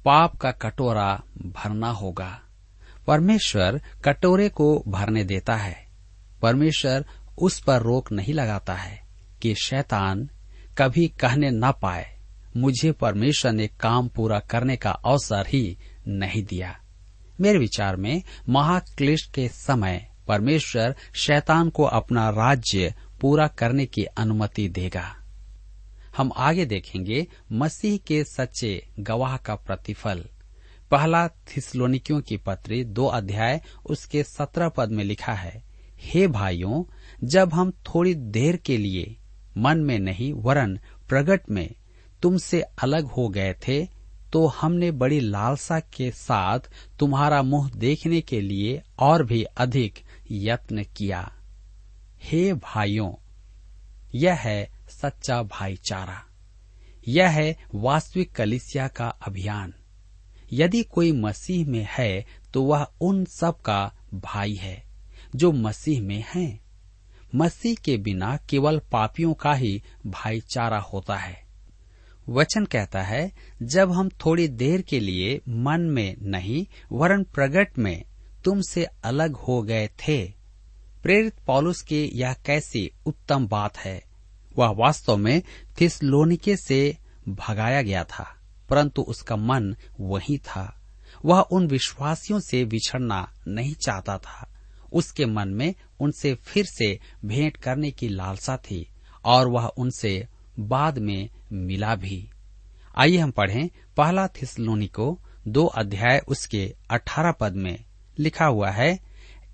पाप 0.05 0.35
का 0.35 0.51
कटोरा 0.51 1.21
भरना 1.37 1.89
होगा। 1.89 2.41
परमेश्वर 3.09 3.81
कटोरे 4.05 4.49
को 4.49 4.83
भरने 4.87 5.23
देता 5.23 5.55
है। 5.55 5.87
परमेश्वर 6.41 7.05
उस 7.37 7.59
पर 7.59 7.81
रोक 7.81 8.11
नहीं 8.11 8.33
लगाता 8.33 8.73
है 8.73 9.01
कि 9.41 9.55
शैतान 9.55 10.29
कभी 10.77 11.07
कहने 11.07 11.49
न 11.51 11.71
पाए, 11.71 12.19
मुझे 12.57 12.91
परमेश्वर 12.91 13.51
ने 13.51 13.67
काम 13.67 14.07
पूरा 14.07 14.39
करने 14.39 14.75
का 14.75 14.91
अवसर 14.91 15.47
ही 15.47 15.77
नहीं 16.07 16.43
दिया। 16.43 16.79
मेरे 17.41 17.59
विचार 17.59 17.95
में 17.95 18.23
महाक्लिष्ट 18.49 19.33
के 19.33 19.47
समय 19.47 20.09
परमेश्वर 20.27 20.95
शैतान 21.13 21.69
को 21.69 21.83
अपना 21.83 22.29
राज्य 22.29 22.93
पूरा 23.21 23.47
करने 23.47 23.85
की 23.85 24.03
अनुमति 24.03 24.69
देगा। 24.69 25.15
हम 26.17 26.31
आगे 26.37 26.65
देखेंगे 26.65 27.27
मसीह 27.51 27.97
के 27.97 28.23
सच्चे 28.23 28.87
गवाह 28.99 29.37
का 29.37 29.55
प्रतिफल। 29.55 30.25
पहला 30.91 31.27
थिसलोनिकियों 31.27 32.21
की 32.21 32.37
पत्री 32.37 32.83
दो 32.83 33.05
अध्याय 33.05 33.61
उसके 33.85 34.23
सत्रह 34.23 34.69
पद 34.69 34.89
में 34.89 35.03
लिखा 35.03 35.33
है, 35.33 35.63
हे 35.97 36.27
भाइयों, 36.27 36.83
जब 37.23 37.53
हम 37.53 37.71
थोड़ी 37.71 38.13
देर 38.15 38.57
के 38.57 38.77
लिए 38.77 39.15
मन 39.57 39.77
में 39.77 39.99
नहीं, 39.99 40.33
वरन 40.33 40.79
प्रगट 41.09 41.49
में 41.49 41.75
तुमसे 42.21 42.61
अलग 42.61 43.05
हो 43.07 43.27
गए 43.29 43.53
थे 43.67 43.87
तो 44.33 44.45
हमने 44.47 44.91
बड़ी 44.91 45.19
लालसा 45.19 45.79
के 45.79 46.11
साथ 46.11 46.59
तुम्हारा 46.99 47.41
मुँह 47.41 47.69
देखने 47.75 48.21
के 48.21 48.41
लिए 48.41 48.81
और 48.99 49.25
भी 49.25 49.43
अधिक 49.43 49.99
यत्न 50.31 50.83
किया। 50.97 51.31
हे 52.23 52.53
भाइयों, 52.53 53.11
यह 54.15 54.33
है 54.33 54.69
सच्चा 54.89 55.41
भाईचारा। 55.43 56.21
यह 57.07 57.29
है 57.29 57.55
वास्तविक 57.75 58.35
कलिसिया 58.35 58.87
का 58.87 59.07
अभियान। 59.07 59.73
यदि 60.53 60.83
कोई 60.83 61.11
मसीह 61.11 61.67
में 61.67 61.87
है 61.91 62.25
तो 62.53 62.63
वह 62.63 62.87
उन 63.01 63.25
सब 63.25 63.61
का 63.61 63.93
भाई 64.13 64.53
है, 64.53 64.83
जो 65.35 65.51
मसीह 65.51 66.01
में 66.01 66.23
हैं। 66.35 66.59
मसीह 67.35 67.75
के 67.75 67.97
बिना 67.97 68.37
केवल 68.37 68.81
पापियों 68.91 69.33
का 69.33 69.53
ही 69.53 69.83
भाईचारा 70.07 70.79
होता 70.79 71.15
है। 71.15 71.43
वचन 72.29 72.65
कहता 72.65 73.01
है, 73.01 73.31
जब 73.63 73.91
हम 73.91 74.09
थोड़ी 74.09 74.47
देर 74.47 74.81
के 74.81 74.99
लिए 74.99 75.41
मन 75.49 75.81
में 75.81 76.15
नहीं, 76.21 76.65
वरन 76.91 77.23
प्रगट 77.23 77.77
में 77.77 78.03
तुमसे 78.43 78.83
अलग 78.83 79.35
हो 79.35 79.61
गए 79.61 79.87
थे। 79.87 80.33
प्रेरित 81.03 81.33
पॉलुस 81.47 81.81
की 81.81 82.11
यह 82.13 82.33
कैसी 82.33 82.91
उत्तम 83.05 83.47
बात 83.47 83.77
है। 83.77 84.03
वह 84.57 84.67
वास्तव 84.67 85.17
में 85.17 85.41
थिसलोनिके 85.81 86.57
से 86.57 86.97
भगाया 87.29 87.81
गया 87.81 88.03
था। 88.03 88.38
परंतु 88.69 89.01
उसका 89.01 89.35
मन 89.35 89.75
वही 89.99 90.37
था। 90.37 90.81
वह 91.25 91.39
उन 91.41 91.67
विश्वासियों 91.67 92.39
से 92.39 92.63
बिछड़ना 92.65 93.27
नहीं 93.47 93.73
चाहता 93.75 94.17
था। 94.17 94.47
उसके 94.93 95.25
मन 95.25 95.49
में 95.49 95.73
उनसे 95.99 96.33
फिर 96.35 96.65
से 96.65 96.99
भेंट 97.25 97.57
करने 97.57 97.91
की 97.91 98.09
लालसा 98.09 98.57
थी 98.57 98.85
और 99.25 99.47
वह 99.47 99.65
उनसे 99.77 100.27
बाद 100.59 100.97
में 100.97 101.29
मिला 101.51 101.95
भी। 101.95 102.29
आइए 102.97 103.17
हम 103.17 103.31
पढ़ें 103.31 103.69
पहला 103.97 104.27
थिसलोनी 104.27 104.87
को 104.87 105.19
दो 105.47 105.65
अध्याय 105.65 106.21
उसके 106.27 106.75
अठारह 106.91 107.31
पद 107.31 107.55
में 107.55 107.85
लिखा 108.19 108.45
हुआ 108.45 108.69
है, 108.69 108.99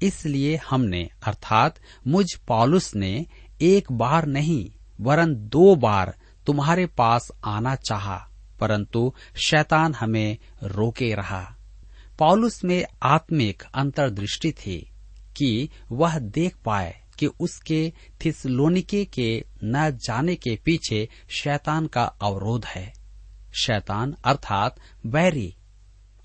इसलिए 0.04 0.60
हमने 0.70 1.10
अर्थात 1.28 1.76
मुझ 2.08 2.26
पॉलुस 2.48 2.96
ने 2.96 3.26
एक 3.62 3.92
बार 3.92 4.26
नहीं, 4.26 4.72
वरन 5.02 5.36
दो 5.36 5.76
बार 5.76 6.16
तुम्हारे 6.46 6.86
पास 6.86 7.32
आना 7.46 7.76
चाहा। 7.76 8.30
परंतु 8.60 9.14
शैतान 9.48 9.94
हमें 9.94 10.38
रोके 10.64 11.16
रहा। 11.16 11.56
पॉलुस 12.20 12.64
में 12.64 12.86
आत्मिक 13.04 13.64
अंतर्दृष्टि 13.76 14.52
थी 14.52 14.92
कि 15.38 15.70
वह 15.92 16.20
देख 16.20 16.56
पाए 16.56 17.02
कि 17.20 17.26
उसके 17.26 17.94
थिसलोनिके 18.26 19.06
के 19.06 19.44
न 19.64 19.92
जाने 19.92 20.36
के 20.36 20.60
पीछे 20.66 21.10
शैतान 21.30 21.88
का 21.88 22.04
अवरोध 22.04 22.66
है। 22.66 22.94
शैतान 23.62 24.16
अर्थात 24.26 24.76
बैरी। 25.06 25.56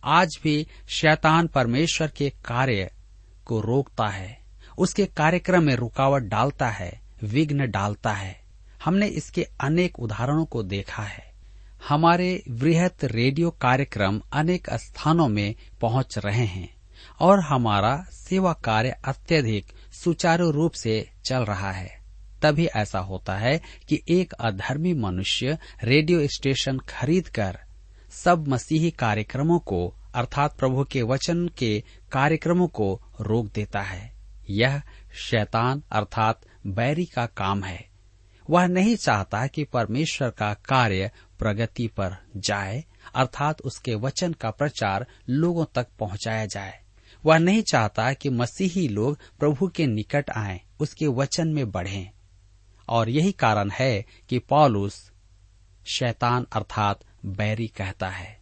आज 0.05 0.39
भी 0.43 0.67
शैतान 0.89 1.47
परमेश्वर 1.47 2.09
के 2.09 2.31
कार्य 2.31 2.91
को 3.45 3.61
रोकता 3.61 4.09
है। 4.09 4.41
उसके 4.79 5.07
कार्यक्रम 5.07 5.63
में 5.63 5.75
रुकावट 5.75 6.23
डालता 6.23 6.69
है, 6.69 7.01
विघ्न 7.23 7.71
डालता 7.71 8.13
है। 8.13 8.41
हमने 8.85 9.07
इसके 9.07 9.43
अनेक 9.61 9.99
उदाहरणों 9.99 10.45
को 10.45 10.63
देखा 10.63 11.03
है। 11.03 11.30
हमारे 11.89 12.43
वृहत 12.51 13.05
रेडियो 13.05 13.51
कार्यक्रम 13.51 14.21
अनेक 14.33 14.71
स्थानों 14.71 15.29
में 15.29 15.55
पहुँच 15.81 16.19
रहे 16.19 16.45
हैं 16.45 16.75
और 17.21 17.41
हमारा 17.41 18.05
सेवा 18.13 18.53
कार्य 18.53 18.91
अत्यधिक 19.05 19.67
सुचारू 19.93 20.51
रूप 20.51 20.73
से 20.73 21.11
चल 21.25 21.45
रहा 21.45 21.73
है। 21.73 22.01
तभी 22.43 22.67
ऐसा 22.67 22.99
होता 22.99 23.37
है 23.37 23.61
कि 23.89 24.03
एक 24.09 24.33
अधर्मी 24.33 24.95
मनुष्य 24.95 25.59
रेडियो 25.85 26.27
स्टेशन 26.27 26.79
खरीदकर 26.79 27.59
सब 28.11 28.49
मसीही 28.49 28.91
कार्यक्रमों 28.91 29.59
को, 29.59 29.95
अर्थात 30.15 30.59
प्रभु 30.59 30.85
के 30.85 31.03
वचन 31.03 31.49
के 31.59 31.85
कार्यक्रमों 32.13 32.69
को 32.69 33.03
रोक 33.21 33.47
देता 33.47 33.81
है। 33.81 34.13
यह 34.51 34.83
शैतान, 35.15 35.83
अर्थात 35.93 36.41
बैरी 36.67 37.05
का 37.05 37.27
काम 37.27 37.65
है। 37.65 37.90
वह 38.51 38.67
नहीं 38.67 38.97
चाहता 38.97 39.47
कि 39.47 39.65
परमेश्वर 39.65 40.31
का 40.31 40.55
कार्य 40.55 41.11
प्रगति 41.39 41.87
पर 41.87 42.17
जाए, 42.37 42.85
अर्थात 43.15 43.61
उसके 43.63 43.95
वचन 43.95 44.33
का 44.33 44.51
प्रचार 44.51 45.07
लोगों 45.29 45.65
तक 45.75 45.87
पहुँचाया 45.99 46.47
जाए। 46.47 46.81
वह 47.27 47.39
नहीं 47.39 47.63
चाहता 47.63 48.13
कि 48.13 48.29
मसीही 48.29 48.89
लोग 48.89 49.19
प्रभु 49.39 49.69
के 49.69 49.87
निकट 49.87 50.31
आए, 50.31 50.61
उसके 50.81 51.07
वचन 51.07 51.49
में 51.49 51.71
बढ़ें। 51.71 52.11
और 52.89 53.09
यही 53.09 53.33
कारण 53.33 53.71
है 53.71 54.05
कि 54.29 54.39
पॉलुस 54.39 55.13
शैतान 55.95 56.47
अर्थात 56.53 57.01
बैरी 57.27 57.69
कहता 57.69 58.09
है। 58.09 58.41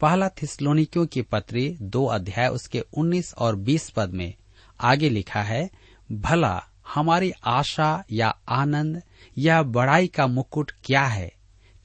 पहला 0.00 0.28
थिस्लोनिकियों 0.28 1.06
की 1.06 1.22
पत्री 1.22 1.76
दो 1.82 2.06
अध्याय 2.06 2.48
उसके 2.48 2.80
19 2.80 3.34
और 3.34 3.56
20 3.56 3.90
पद 3.90 4.10
में 4.10 4.34
आगे 4.80 5.08
लिखा 5.08 5.42
है, 5.42 5.70
भला 6.12 6.62
हमारी 6.94 7.32
आशा 7.44 8.04
या 8.12 8.38
आनंद 8.48 9.02
या 9.38 9.62
बड़ाई 9.62 10.06
का 10.06 10.26
मुकुट 10.26 10.70
क्या 10.84 11.04
है? 11.04 11.32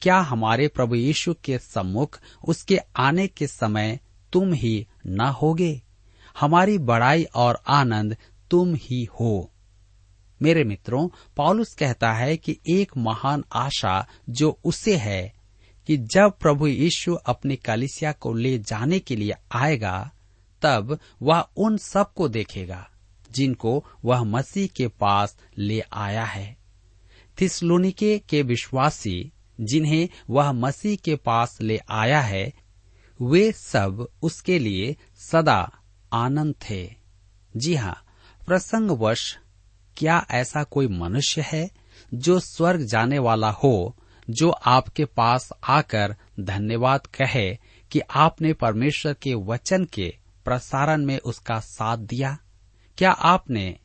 क्या 0.02 0.18
हमारे 0.18 0.68
प्रभु 0.68 0.94
यीशु 0.94 1.34
के 1.44 1.58
सम्मुख 1.58 2.20
उसके 2.48 2.78
आने 2.96 3.26
के 3.26 3.46
समय 3.46 4.00
तुम 4.32 4.52
ही 4.52 4.86
न 5.06 5.20
होगे? 5.20 5.82
हमारी 6.40 6.78
बड़ाई 6.78 7.24
और 7.24 7.62
आनंद 7.68 8.16
तुम 8.50 8.74
ही 8.74 9.04
हो। 9.04 9.52
मेरे 10.42 10.64
मित्रों 10.64 11.08
पॉलुस 11.36 11.74
कहता 11.74 12.12
है 12.12 12.36
कि 12.36 12.58
एक 12.68 12.96
महान 12.96 13.44
आशा 13.52 14.06
जो 14.30 14.60
उसे 14.64 14.96
है 14.96 15.34
कि 15.86 15.96
जब 15.96 16.32
प्रभु 16.40 16.66
यीशु 16.66 17.14
अपनी 17.14 17.56
कलिसिया 17.56 18.12
को 18.12 18.32
ले 18.32 18.58
जाने 18.58 18.98
के 18.98 19.16
लिए 19.16 19.32
आएगा, 19.52 20.10
तब 20.62 20.98
वह 21.22 21.48
उन 21.56 21.76
सबको 21.76 22.28
देखेगा, 22.28 22.90
जिनको 23.30 23.84
वह 24.04 24.24
मसीह 24.24 24.66
के 24.66 24.88
पास 24.88 25.36
ले 25.58 25.82
आया 25.92 26.24
है। 26.24 26.65
थिसलोनिके 27.40 28.18
के 28.18 28.42
विश्वासी, 28.42 29.32
जिन्हें 29.60 30.08
वह 30.30 30.52
मसीह 30.52 30.96
के 30.96 31.16
पास 31.16 31.58
ले 31.60 31.80
आया 31.88 32.20
है, 32.20 32.52
वे 33.22 33.52
सब 33.52 34.08
उसके 34.22 34.58
लिए 34.58 34.96
सदा 35.16 35.72
आनंद 36.12 36.54
थे। 36.70 36.94
जी 37.56 37.74
हाँ 37.74 38.04
प्रसंगवश, 38.46 39.38
क्या 39.96 40.26
ऐसा 40.30 40.62
कोई 40.64 40.88
मनुष्य 40.88 41.42
है 41.42 41.70
जो 42.14 42.40
स्वर्ग 42.40 42.80
जाने 42.80 43.18
वाला 43.18 43.50
हो, 43.50 43.96
जो 44.30 44.50
आपके 44.50 45.04
पास 45.04 45.52
आकर 45.64 46.16
धन्यवाद 46.40 47.06
कहे 47.06 47.58
कि 47.90 48.00
आपने 48.00 48.52
परमेश्वर 48.52 49.14
के 49.14 49.34
वचन 49.34 49.84
के 49.84 50.16
प्रसारण 50.44 51.04
में 51.04 51.18
उसका 51.18 51.60
साथ 51.60 51.96
दिया? 51.96 52.38
क्या 52.98 53.10
आपने 53.10 53.76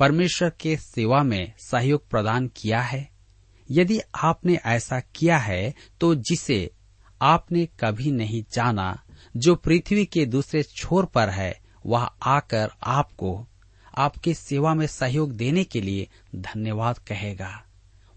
परमेश्वर 0.00 0.50
के 0.50 0.76
सेवा 0.76 1.22
में 1.22 1.52
सहयोग 1.60 2.08
प्रदान 2.10 2.46
किया 2.56 2.80
है। 2.80 3.08
यदि 3.68 4.00
आपने 4.14 4.54
ऐसा 4.66 5.00
किया 5.14 5.38
है 5.38 5.74
तो 6.00 6.14
जिसे 6.14 6.70
आपने 7.20 7.66
कभी 7.80 8.10
नहीं 8.10 8.42
जाना, 8.52 9.02
जो 9.36 9.54
पृथ्वी 9.54 10.04
के 10.04 10.24
दूसरे 10.26 10.62
छोर 10.62 11.06
पर 11.06 11.28
है, 11.28 11.60
वह 11.86 12.08
आकर 12.22 12.70
आपको 12.82 13.46
आपके 13.98 14.34
सेवा 14.34 14.74
में 14.74 14.86
सहयोग 14.86 15.32
देने 15.32 15.64
के 15.64 15.80
लिए 15.80 16.08
धन्यवाद 16.36 16.98
कहेगा। 16.98 17.52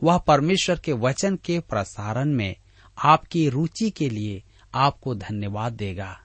वह 0.02 0.18
परमेश्वर 0.18 0.80
के 0.80 0.94
वचन 0.94 1.36
के 1.36 1.60
प्रसारण 1.60 2.34
में 2.34 2.56
आपकी 2.98 3.48
रुचि 3.50 3.90
के 3.90 4.10
लिए 4.10 4.44
आपको 4.74 5.16
धन्यवाद 5.16 5.74
देगा, 5.74 6.20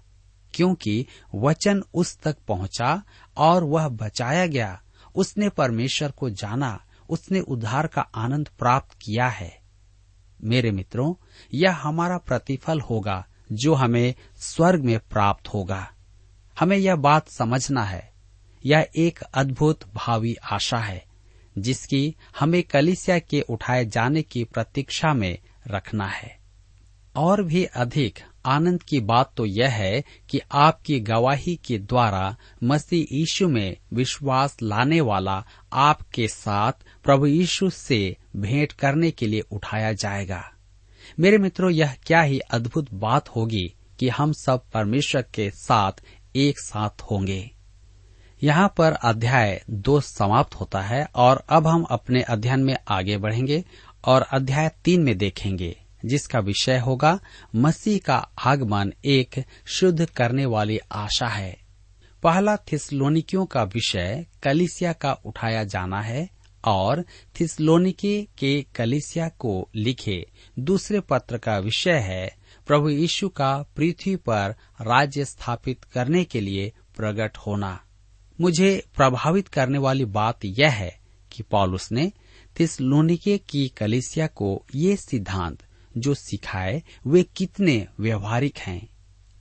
क्योंकि 0.55 1.07
वचन 1.35 1.83
उस 1.95 2.19
तक 2.19 2.37
पहुँचा 2.49 3.03
और 3.37 3.65
वह 3.65 3.89
बचाया 3.89 4.47
गया 4.47 4.81
उसने 5.15 5.49
परमेश्वर 5.49 6.11
को 6.11 6.31
जाना, 6.31 6.85
उसने 7.09 7.41
उद्धार 7.41 7.87
का 7.87 8.01
आनंद 8.01 8.49
प्राप्त 8.59 8.99
किया 9.03 9.29
है। 9.29 9.59
मेरे 10.45 10.71
मित्रों, 10.71 11.15
यह 11.55 11.77
हमारा 11.77 12.19
प्रतिफल 12.19 12.81
होगा, 12.81 13.27
जो 13.53 13.75
हमें 13.75 14.15
स्वर्ग 14.37 14.85
में 14.85 14.99
प्राप्त 14.99 15.49
होगा। 15.49 15.91
हमें 16.61 16.77
यह 16.77 16.97
बात 16.97 17.29
समझना 17.29 17.83
है। 17.83 18.13
यह 18.67 18.87
एक 18.97 19.23
अद्भुत 19.23 19.95
भावी 19.95 20.35
आशा 20.35 20.79
है, 20.79 21.05
जिसकी 21.59 22.17
हमें 22.41 22.63
कलिसिया 22.63 23.19
के 23.19 23.41
उठाए 23.41 23.85
जाने 23.85 24.23
की 24.23 24.45
प्रतीक्षा 24.45 25.15
में 25.15 25.39
रखना 25.67 26.07
है। 26.07 26.39
और 27.17 27.43
भी 27.43 27.65
अधिक 27.65 28.19
आनंद 28.47 28.83
की 28.83 29.01
बात 29.01 29.33
तो 29.37 29.47
यह 29.47 29.69
है 29.69 30.05
कि 30.31 30.41
आपकी 30.53 31.01
गवाही 31.01 31.57
के 31.57 31.79
द्वारा 31.79 32.37
मसीह 32.65 33.17
यीशु 33.17 33.49
में 33.49 33.77
विश्वास 33.93 34.57
लाने 34.63 35.01
वाला 35.01 35.45
आपके 35.73 36.29
साथ 36.29 36.73
प्रभु 37.05 37.27
यीशु 37.27 37.71
से 37.71 38.17
भेंट 38.37 38.73
करने 38.73 39.11
के 39.11 39.27
लिए 39.27 39.41
उठाया 39.41 39.93
जाएगा। 39.93 40.53
मेरे 41.21 41.39
मित्रों, 41.39 41.71
यह 41.71 41.97
क्या 42.07 42.21
ही 42.21 42.39
अद्भुत 42.39 42.95
बात 42.95 43.29
होगी 43.29 43.75
कि 43.99 44.09
हम 44.09 44.33
सब 44.33 44.63
परमेश्वर 44.75 45.23
के 45.23 45.51
साथ 45.51 45.93
एक 46.37 46.59
साथ 46.59 47.03
होंगे। 47.03 47.51
यहाँ 48.43 48.75
पर 48.77 48.93
अध्याय 48.93 49.63
दो 49.71 50.01
समाप्त 50.01 50.55
होता 50.55 50.81
है 50.81 51.09
और 51.15 51.45
अब 51.49 51.67
हम 51.67 51.83
अपने 51.83 52.23
अध्ययन 52.23 52.61
में 52.61 52.77
आगे 52.89 53.17
बढ़ेंगे 53.17 53.65
और 54.05 54.23
अध्याय 54.23 54.71
तीन 54.85 55.03
में 55.03 55.19
देखेंगे। 55.19 55.77
जिसका 56.05 56.39
विषय 56.39 56.79
होगा 56.79 57.21
मसीह 57.55 57.99
का 57.99 58.29
आगमन 58.45 58.93
एक 59.05 59.45
शुद्ध 59.67 60.11
करने 60.11 60.47
वाली 60.47 60.79
आशा 60.93 61.29
है। 61.29 61.59
पहला 62.23 62.57
थिसलोनिकियों 62.57 63.47
का 63.47 63.63
विषय 63.63 64.27
कलिसिया 64.43 64.93
का 64.93 65.13
उठाया 65.13 65.65
जाना 65.65 66.01
है 66.01 66.31
और 66.65 67.05
थिसलोनिके 67.41 68.29
के 68.39 68.63
कलिसिया 68.63 69.29
को 69.29 69.69
लिखे 69.75 70.31
दूसरे 70.59 71.01
पत्र 71.01 71.39
का 71.39 71.59
विषय 71.59 71.99
है 71.99 72.37
प्रभु 72.67 72.89
यीशु 72.89 73.29
का 73.29 73.63
पृथ्वी 73.77 74.17
पर 74.17 74.55
राज्य 74.81 75.25
स्थापित 75.25 75.85
करने 75.85 76.25
के 76.25 76.41
लिए 76.41 76.73
प्रकट 76.97 77.37
होना। 77.37 77.81
मुझे 78.41 78.87
प्रभावित 78.97 79.49
करने 79.49 79.79
वाली 79.79 80.05
बात 80.05 80.41
यह 80.45 80.71
है 80.71 81.01
कि 81.33 81.43
पॉलुस 81.43 81.93
ने 81.93 82.13
थिसलोनिके 82.61 83.39
की 83.39 83.69
कलिसिया 83.69 84.27
को 84.27 84.67
ये 84.75 84.97
सिद्धांत 84.97 85.63
जो 85.97 86.15
सिखाए, 86.15 86.83
वे 87.07 87.23
कितने 87.23 87.87
व्यवहारिक 88.01 88.59
हैं। 88.59 88.89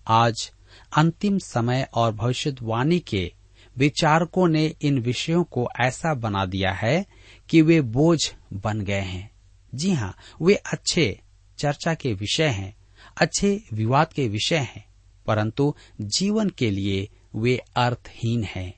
आज 0.08 0.52
अंतिम 0.98 1.38
समय 1.38 1.88
और 1.94 2.14
भविष्यवाणी 2.14 3.00
के 3.00 3.34
विचारकों 3.78 4.48
ने 4.48 4.76
इन 4.82 5.00
विषयों 5.00 5.44
को 5.44 5.70
ऐसा 5.80 6.14
बना 6.14 6.46
दिया 6.46 6.72
है 6.72 7.06
कि 7.50 7.62
वे 7.62 7.82
बोझ 7.82 8.34
बन 8.54 8.82
गए 8.82 9.02
हैं। 9.02 9.32
जी 9.76 9.92
हाँ 9.92 10.16
वे 10.42 10.56
अच्छे 10.56 11.20
चर्चा 11.58 11.94
के 11.94 12.14
विषय 12.14 12.48
हैं, 12.48 12.78
अच्छे 13.18 13.64
विवाद 13.74 14.14
के 14.14 14.28
विषय 14.28 14.58
हैं, 14.58 14.86
परंतु 15.26 15.76
जीवन 16.02 16.50
के 16.50 16.72
लिए 16.72 17.10
वे 17.36 17.62
अर्थहीन 17.76 18.44
हैं। 18.44 18.74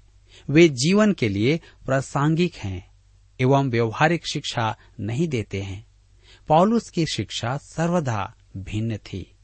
वे 0.50 0.70
जीवन 0.70 1.14
के 1.14 1.30
लिए 1.30 1.60
प्रासंगिक 1.86 2.56
हैं 2.56 2.90
एवं 3.42 3.70
व्यवहारिक 3.70 4.28
शिक्षा 4.28 4.78
नहीं 5.00 5.28
देते 5.28 5.62
हैं। 5.62 5.89
पौलुस 6.50 6.90
की 6.90 7.06
शिक्षा 7.06 7.58
सर्वदा 7.58 8.36
भिन्न 8.58 8.98
थी। 8.98 9.36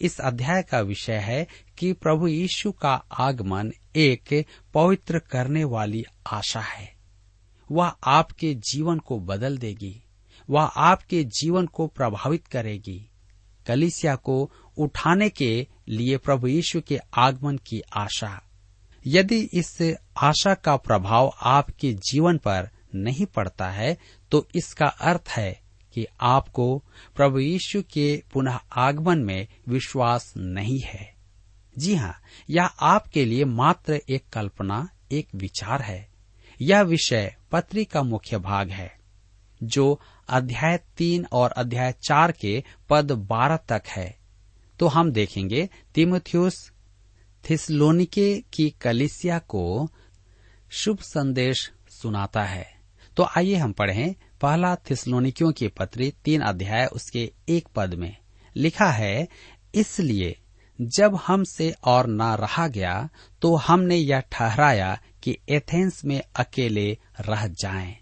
इस 0.00 0.20
अध्याय 0.20 0.62
का 0.62 0.80
विषय 0.80 1.16
है 1.16 1.46
कि 1.78 1.92
प्रभु 1.92 2.26
यीशु 2.26 2.72
का 2.72 2.94
आगमन 3.12 3.72
एक 3.96 4.44
पवित्र 4.74 5.18
करने 5.18 5.64
वाली 5.64 6.04
आशा 6.32 6.60
है। 6.60 6.94
वह 7.70 7.86
आपके 8.04 8.54
जीवन 8.54 8.98
को 8.98 9.20
बदल 9.20 9.58
देगी। 9.58 10.02
वह 10.50 10.62
आपके 10.62 11.24
जीवन 11.24 11.66
को 11.66 11.86
प्रभावित 11.86 12.46
करेगी। 12.46 13.10
कलिसिया 13.66 14.16
को 14.16 14.52
उठाने 14.78 15.28
के 15.28 15.66
लिए 15.88 16.16
प्रभु 16.16 16.46
यीशु 16.46 16.80
के 16.80 16.98
आगमन 17.14 17.56
की 17.56 17.80
आशा। 17.80 18.42
यदि 19.06 19.40
इस 19.52 19.94
आशा 20.16 20.54
का 20.54 20.76
प्रभाव 20.76 21.32
आपके 21.42 21.92
जीवन 21.92 22.38
पर 22.38 22.70
नहीं 22.94 23.26
पड़ता 23.26 23.70
है 23.70 23.98
तो 24.30 24.48
इसका 24.54 24.86
अर्थ 24.86 25.24
है 25.28 25.69
कि 26.00 26.06
आपको 26.20 26.84
प्रभु 27.16 27.38
यीशु 27.38 27.82
के 27.82 28.22
पुनः 28.32 28.58
आगमन 28.72 29.18
में 29.18 29.46
विश्वास 29.68 30.34
नहीं 30.36 30.80
है। 30.80 31.14
जी 31.78 31.94
हाँ 31.94 32.20
यह 32.50 32.64
आपके 32.64 33.24
लिए 33.24 33.44
मात्र 33.44 34.00
एक 34.08 34.24
कल्पना, 34.32 34.88
एक 35.12 35.28
विचार 35.34 35.82
है। 35.82 36.08
यह 36.60 36.80
विषय 36.80 37.36
पत्री 37.52 37.84
का 37.84 38.02
मुख्य 38.02 38.38
भाग 38.38 38.70
है, 38.70 38.98
जो 39.62 40.00
अध्याय 40.28 40.78
तीन 40.96 41.26
और 41.32 41.50
अध्याय 41.50 41.92
चार 41.92 42.32
के 42.32 42.64
पद 42.90 43.12
बारह 43.12 43.56
तक 43.56 43.82
है। 43.88 44.18
तो 44.78 44.88
हम 44.88 45.12
देखेंगे 45.12 45.68
तिमोथियस 45.94 46.72
थिसलोनिके 47.50 48.40
की 48.40 48.70
कलिसिया 48.70 49.38
को 49.38 49.90
शुभ 50.70 50.98
संदेश 50.98 51.72
सुनाता 51.88 52.42
है। 52.44 52.80
तो 53.16 53.26
आइए 53.36 53.54
हम 53.54 53.72
पढ़ें 53.72 54.14
पहला 54.40 54.74
थिसलोनिकियों 54.90 55.50
की 55.52 55.68
पत्री 55.68 56.10
तीन 56.24 56.40
अध्याय 56.42 56.86
उसके 56.86 57.30
एक 57.48 57.68
पद 57.76 57.94
में 57.94 58.16
लिखा 58.56 58.90
है, 58.90 59.28
इसलिए 59.74 60.36
जब 60.78 61.16
हमसे 61.26 61.70
और 61.84 62.06
न 62.08 62.34
रहा 62.40 62.66
गया 62.68 63.08
तो 63.42 63.54
हमने 63.58 63.96
यह 63.96 64.20
ठहराया 64.32 64.98
कि 65.22 65.36
एथेंस 65.48 66.04
में 66.04 66.20
अकेले 66.36 66.90
रह 67.20 67.46
जाएँ। 67.54 67.96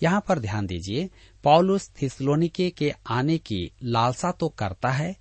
यहाँ 0.00 0.20
पर 0.28 0.38
ध्यान 0.38 0.66
दीजिए, 0.66 1.08
पॉलुस 1.44 1.90
थिसलोनिके 2.02 2.68
के 2.70 2.92
आने 3.08 3.38
की 3.38 3.70
लालसा 3.82 4.30
तो 4.30 4.48
करता 4.48 4.90
है, 4.90 5.14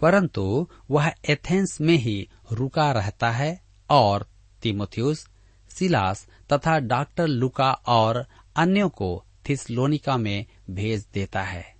परंतु 0.00 0.68
वह 0.90 1.12
एथेंस 1.30 1.76
में 1.80 1.96
ही 1.96 2.16
रुका 2.52 2.90
रहता 2.92 3.30
है 3.30 3.60
और 3.90 4.26
तिमोथियस, 4.62 5.26
सिलास 5.70 6.26
तथा 6.52 6.78
डॉक्टर 6.80 7.26
लुका 7.26 7.70
और 7.88 8.24
अन्यों 8.56 8.88
को 8.90 9.24
थिसलोनिका 9.48 10.16
में 10.16 10.46
भेज 10.70 11.06
देता 11.14 11.42
है। 11.42 11.74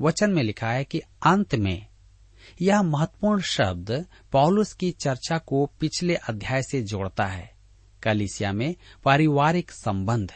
वचन 0.00 0.30
में 0.30 0.42
लिखा 0.42 0.70
है 0.70 0.84
कि 0.84 0.98
अंत 1.22 1.54
में 1.54 1.86
यह 2.62 2.82
महत्वपूर्ण 2.82 3.40
शब्द 3.40 4.06
पौलुस 4.32 4.72
की 4.72 4.90
चर्चा 4.90 5.38
को 5.38 5.66
पिछले 5.80 6.14
अध्याय 6.14 6.62
से 6.62 6.82
जोड़ता 6.82 7.26
है। 7.26 7.56
कलिसिया 8.02 8.52
में 8.52 8.74
पारिवारिक 9.04 9.70
संबंध। 9.70 10.32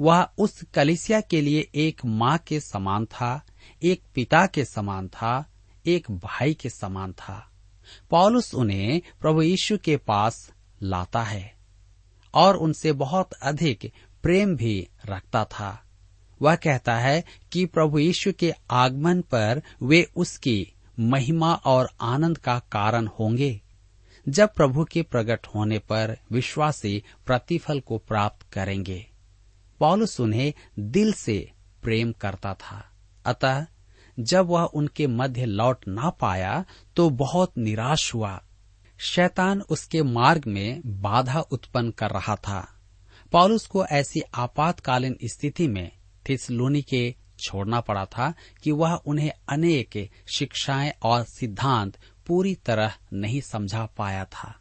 वह 0.00 0.28
उस 0.38 0.64
कलिसिया 0.74 1.20
के 1.20 1.40
लिए 1.40 1.70
एक 1.74 2.04
माँ 2.04 2.38
के 2.38 2.60
समान 2.60 3.04
था, 3.04 3.46
एक 3.82 4.02
पिता 4.14 4.46
के 4.46 4.64
समान 4.64 5.08
था, 5.08 5.52
एक 5.86 6.10
भाई 6.10 6.54
के 6.54 6.70
समान 6.70 7.12
था। 7.12 7.50
पौलुस 8.10 8.54
उन्हें 8.54 9.02
प्रभु 9.20 9.42
यीशु 9.42 9.78
के 9.78 9.96
पास 9.96 10.52
लाता 10.82 11.22
है 11.22 11.54
और 12.34 12.56
उनसे 12.56 12.92
बहुत 12.92 13.32
अधिक 13.32 13.92
प्रेम 14.22 14.56
भी 14.56 14.88
रखता 15.06 15.44
था। 15.44 15.82
वह 16.42 16.54
कहता 16.54 16.98
है 16.98 17.24
कि 17.52 17.66
प्रभु 17.66 17.98
यीशु 17.98 18.32
के 18.32 18.52
आगमन 18.70 19.20
पर 19.20 19.62
वे 19.82 20.10
उसकी 20.16 20.72
महिमा 21.00 21.54
और 21.54 21.90
आनंद 22.00 22.38
का 22.38 22.58
कारण 22.58 23.06
होंगे। 23.06 23.60
जब 24.28 24.54
प्रभु 24.54 24.84
के 24.84 25.02
प्रकट 25.02 25.46
होने 25.54 25.78
पर 25.78 26.18
विश्वासी 26.32 27.02
प्रतिफल 27.26 27.80
को 27.80 27.98
प्राप्त 27.98 28.52
करेंगे। 28.52 29.06
पौलुस 29.78 30.20
उन्हें 30.20 30.54
दिल 30.78 31.12
से 31.12 31.50
प्रेम 31.82 32.12
करता 32.12 32.54
था। 32.54 32.90
अतः 33.24 33.66
जब 34.20 34.46
वह 34.46 34.62
उनके 34.62 35.06
मध्य 35.06 35.44
लौट 35.44 35.88
ना 35.88 36.10
पाया 36.10 36.64
तो 36.96 37.10
बहुत 37.10 37.58
निराश 37.58 38.14
हुआ। 38.14 38.42
शैतान 38.98 39.60
उसके 39.60 40.02
मार्ग 40.02 40.44
में 40.46 41.00
बाधा 41.00 41.40
उत्पन्न 41.40 41.90
कर 41.90 42.10
रहा 42.10 42.36
था। 42.36 42.79
पॉलुस 43.32 43.66
को 43.66 43.86
ऐसी 43.86 44.20
आपातकालीन 44.34 45.18
स्थिति 45.24 45.68
में 45.68 45.92
थिसलोनी 46.28 46.82
के 46.82 47.14
छोड़ना 47.38 47.80
पड़ा 47.80 48.04
था 48.04 48.34
कि 48.62 48.70
वह 48.70 48.94
उन्हें 48.94 49.32
अनेक 49.48 50.10
शिक्षाएँ 50.36 50.92
और 51.02 51.24
सिद्धांत 51.24 51.98
पूरी 52.26 52.54
तरह 52.54 52.94
नहीं 53.12 53.40
समझा 53.40 53.86
पाया 53.86 54.24
था। 54.24 54.60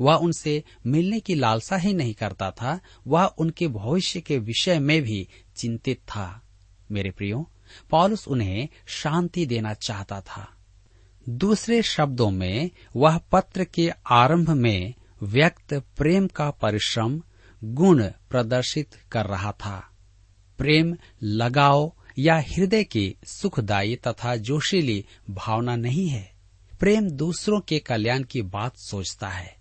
वह 0.00 0.14
उनसे 0.14 0.64
मिलने 0.86 1.20
की 1.20 1.34
लालसा 1.34 1.76
ही 1.76 1.94
नहीं 1.94 2.14
करता 2.14 2.50
था, 2.50 2.80
वह 3.06 3.24
उनके 3.24 3.68
भविष्य 3.68 4.20
के 4.20 4.38
विषय 4.38 4.78
में 4.78 5.02
भी 5.02 5.28
चिंतित 5.56 5.98
था। 5.98 6.42
मेरे 6.90 7.10
प्रियो, 7.10 7.50
पॉलुस 7.90 8.28
उन्हें 8.28 8.68
शांति 8.86 9.46
देना 9.46 9.74
चाहता 9.74 10.20
था। 10.20 10.48
दूसरे 11.28 11.82
शब्दों 11.82 12.30
में, 12.30 12.70
वह 12.96 13.18
पत्र 13.18 13.64
के 13.64 13.92
आरंभ 14.10 14.50
में 14.50 14.94
व्यक्त 15.22 15.74
प्रेम 15.74 16.26
का 16.26 16.50
परिश्रम 16.50 17.22
गुण 17.64 18.06
प्रदर्शित 18.30 18.94
कर 19.12 19.26
रहा 19.26 19.52
था। 19.52 19.90
प्रेम, 20.58 20.96
लगाव 21.22 21.92
या 22.18 22.36
हृदय 22.36 22.84
की 22.84 23.16
सुखदायी 23.24 23.96
तथा 23.96 24.36
जोशीली 24.36 25.04
भावना 25.30 25.76
नहीं 25.76 26.08
है। 26.08 26.32
प्रेम 26.80 27.10
दूसरों 27.10 27.60
के 27.60 27.78
कल्याण 27.78 28.22
की 28.22 28.42
बात 28.42 28.76
सोचता 28.76 29.28
है। 29.28 29.56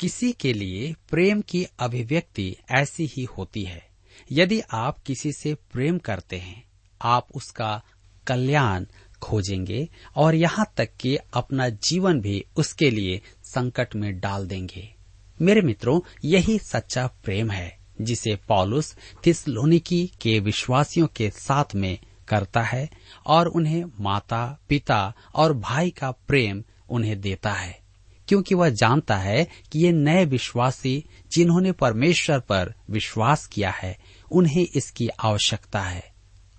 किसी 0.00 0.32
के 0.32 0.52
लिए 0.52 0.94
प्रेम 1.10 1.40
की 1.40 1.66
अभिव्यक्ति 1.78 2.56
ऐसी 2.70 3.06
ही 3.06 3.24
होती 3.24 3.64
है। 3.64 3.88
यदि 4.32 4.60
आप 4.60 4.98
किसी 4.98 5.32
से 5.32 5.54
प्रेम 5.54 5.98
करते 5.98 6.36
हैं, 6.36 6.64
आप 7.02 7.28
उसका 7.34 7.82
कल्याण 8.26 8.86
खोजेंगे 9.22 9.88
और 10.16 10.34
यहाँ 10.34 10.72
तक 10.76 10.96
कि 11.00 11.16
अपना 11.16 11.68
जीवन 11.68 12.20
भी 12.20 12.44
उसके 12.56 12.90
लिए 12.90 13.22
संकट 13.44 13.94
में 13.94 14.20
डाल 14.20 14.46
देंगे। 14.46 14.99
मेरे 15.42 15.60
मित्रों, 15.60 16.00
यही 16.24 16.58
सच्चा 16.58 17.06
प्रेम 17.06 17.50
है, 17.50 17.78
जिसे 18.00 18.36
पॉलुस 18.36 18.96
थिसलोनिकी 19.26 20.12
के 20.20 20.40
विश्वासियों 20.40 21.06
के 21.06 21.30
साथ 21.30 21.64
में 21.74 21.98
करता 22.28 22.62
है 22.62 22.90
और 23.26 23.46
उन्हें 23.46 23.84
माता, 24.00 24.60
पिता 24.68 25.14
और 25.34 25.52
भाई 25.52 25.90
का 25.90 26.10
प्रेम 26.10 26.64
उन्हें 26.90 27.20
देता 27.20 27.52
है। 27.52 27.80
क्योंकि 28.28 28.54
वह 28.54 28.68
जानता 28.68 29.16
है 29.16 29.44
कि 29.44 29.84
ये 29.84 29.92
नए 29.92 30.24
विश्वासी 30.24 31.04
जिन्होंने 31.32 31.72
परमेश्वर 31.72 32.40
पर 32.40 32.74
विश्वास 32.90 33.46
किया 33.46 33.70
है, 33.70 33.98
उन्हें 34.32 34.66
इसकी 34.74 35.08
आवश्यकता 35.08 35.82
है। 35.82 36.14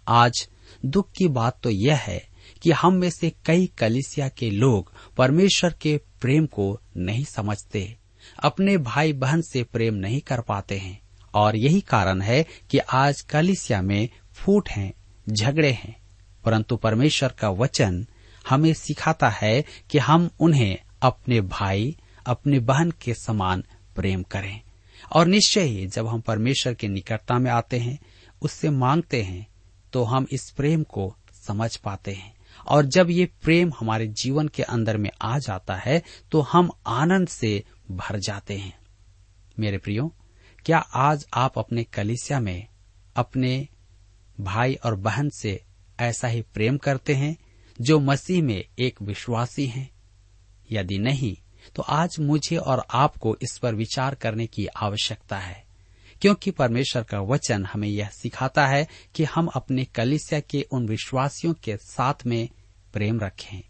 आज 0.08 0.50
दुख 0.86 1.12
की 1.12 1.28
बात 1.28 1.60
तो 1.64 1.70
यह 1.70 1.96
है 1.96 2.28
कि 2.62 2.72
हम 2.72 2.94
में 2.94 3.10
से 3.10 3.30
कई 3.46 3.72
कलिसिया 3.78 4.30
के 4.30 4.52
लोग 4.52 4.94
परमेश्वर 5.18 5.74
के 5.74 5.98
प्रेम 6.22 6.46
को 6.46 6.82
नहीं 6.98 7.26
समझते। 7.26 8.01
अपने 8.42 8.78
भाई 8.78 9.14
बहन 9.14 9.42
से 9.42 9.64
प्रेम 9.64 9.94
नहीं 9.94 10.22
कर 10.22 10.42
पाते 10.42 10.78
हैं 10.78 11.02
और 11.34 11.56
यही 11.56 11.82
कारण 11.82 12.22
है 12.22 12.46
कि 12.70 12.78
आज 12.78 13.22
कलिसिया 13.22 13.82
में 13.82 14.10
फूट 14.34 14.70
हैं, 14.70 14.94
झगड़े 15.30 15.72
हैं। 15.72 15.96
परंतु 16.46 16.76
परमेश्वर 16.76 17.30
का 17.30 17.50
वचन 17.50 18.08
हमें 18.50 18.74
सिखाता 18.74 19.30
है 19.30 19.66
कि 19.90 19.98
हम 19.98 20.30
उन्हें 20.40 20.78
अपने 21.02 21.42
भाई, 21.42 21.98
अपने 22.26 22.60
बहन 22.60 22.92
के 22.92 23.14
समान 23.14 23.64
प्रेम 23.96 24.24
करें। 24.24 24.62
और 25.12 25.26
निश्चय 25.26 25.62
ही 25.62 25.88
जब 25.88 26.08
हम 26.08 26.22
परमेश्वर 26.22 26.74
की 26.74 26.88
निकटता 26.88 27.40
में 27.40 27.52
आते 27.52 27.80
हैं, 27.80 28.00
उससे 28.42 28.70
मांगते 28.70 29.24
हैं 29.24 29.48
तो 29.94 30.04
हम 30.04 30.28
इस 30.32 30.50
प्रेम 30.50 30.84
को 30.84 31.16
समझ 31.48 31.76
पाते 31.76 32.12
हैं। 32.12 32.34
और 32.68 32.86
जब 32.86 33.10
ये 33.10 33.26
प्रेम 33.26 33.72
हमारे 33.80 34.08
जीवन 34.08 34.48
के 34.48 34.64
अंदर 34.64 34.98
में 34.98 35.10
आ 35.22 35.40
जाता 35.40 35.76
है 35.76 36.04
तो 36.32 36.42
हम 36.42 36.72
आनंद 36.88 37.28
से 37.28 37.64
भर 37.92 38.20
जाते 38.20 38.58
हैं। 38.58 38.78
मेरे 39.60 39.78
प्रियो, 39.78 40.16
क्या 40.66 40.78
आज 40.78 41.26
आप 41.34 41.58
अपने 41.60 41.84
कलिसिया 41.84 42.40
में 42.40 42.68
अपने 43.16 43.68
भाई 44.40 44.76
और 44.76 44.96
बहन 44.96 45.30
से 45.30 45.64
ऐसा 46.00 46.28
ही 46.28 46.42
प्रेम 46.54 46.78
करते 46.78 47.16
हैं 47.16 47.36
जो 47.80 48.00
मसीह 48.00 48.44
में 48.44 48.64
एक 48.80 49.02
विश्वासी 49.02 49.66
हैं? 49.68 49.90
यदि 50.72 50.98
नहीं 50.98 51.36
तो 51.76 51.82
आज 51.82 52.16
मुझे 52.20 52.58
और 52.58 52.86
आपको 52.90 53.36
इस 53.42 53.58
पर 53.58 53.76
विचार 53.76 54.16
करने 54.16 54.48
की 54.48 54.66
आवश्यकता 54.66 55.38
है, 55.38 55.64
क्योंकि 56.22 56.52
परमेश्वर 56.52 57.04
का 57.04 57.20
वचन 57.20 57.66
हमें 57.66 57.88
यह 57.88 58.08
सिखाता 58.08 58.66
है 58.68 58.88
कि 59.16 59.24
हम 59.24 59.48
अपने 59.48 59.86
कलिसिया 59.86 60.40
के 60.40 60.66
उन 60.72 60.88
विश्वासियों 60.88 61.54
के 61.54 61.78
साथ 61.78 62.26
में 62.26 62.50
प्रेम 62.94 63.20
रखें। 63.20 63.62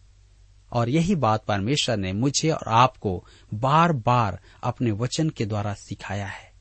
और 0.71 0.89
यही 0.89 1.15
बात 1.15 1.45
परमेश्वर 1.45 1.97
ने 1.97 2.13
मुझे 2.13 2.49
और 2.49 2.67
आपको 2.67 3.25
बार 3.53 3.93
बार 3.93 4.39
अपने 4.63 4.91
वचन 4.91 5.29
के 5.29 5.45
द्वारा 5.45 5.73
सिखाया 5.73 6.27
है। 6.27 6.51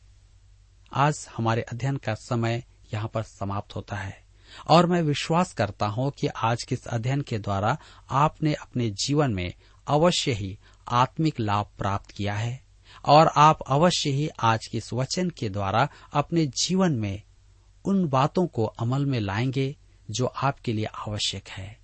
आज 0.93 1.29
हमारे 1.37 1.63
अध्ययन 1.63 1.97
का 1.97 2.15
समय 2.15 2.65
यहाँ 2.95 3.09
पर 3.09 3.23
समाप्त 3.23 3.77
होता 3.77 3.97
है 3.97 4.23
और 4.69 4.87
मैं 4.87 5.03
विश्वास 5.03 5.53
करता 5.53 5.87
हूँ 5.87 6.11
कि 6.11 6.27
आज 6.27 6.63
के 6.63 6.75
इस 6.75 6.87
अध्ययन 6.87 7.21
के 7.21 7.39
द्वारा 7.39 7.79
आपने 8.11 8.55
अपने 8.55 8.91
जीवन 8.91 9.35
में 9.35 9.55
अवश्य 9.89 10.33
ही 10.33 10.59
आत्मिक 10.89 11.41
लाभ 11.41 11.67
प्राप्त 11.79 12.11
किया 12.11 12.35
है 12.35 12.63
और 13.05 13.27
आप 13.37 13.59
अवश्य 13.69 14.11
ही 14.11 14.29
आज 14.29 14.67
के 14.67 14.79
इस 14.79 14.93
वचन 14.93 15.31
के 15.31 15.49
द्वारा 15.49 15.89
अपने 16.13 16.47
जीवन 16.47 16.93
में 16.93 17.23
उन 17.85 18.09
बातों 18.09 18.47
को 18.47 18.65
अमल 18.65 19.07
में 19.07 19.21
लाएँगे 19.21 19.77
जो 20.11 20.27
आपके 20.27 20.73
लिए 20.73 20.85
आवश्यक 20.85 21.49
है। 21.49 21.80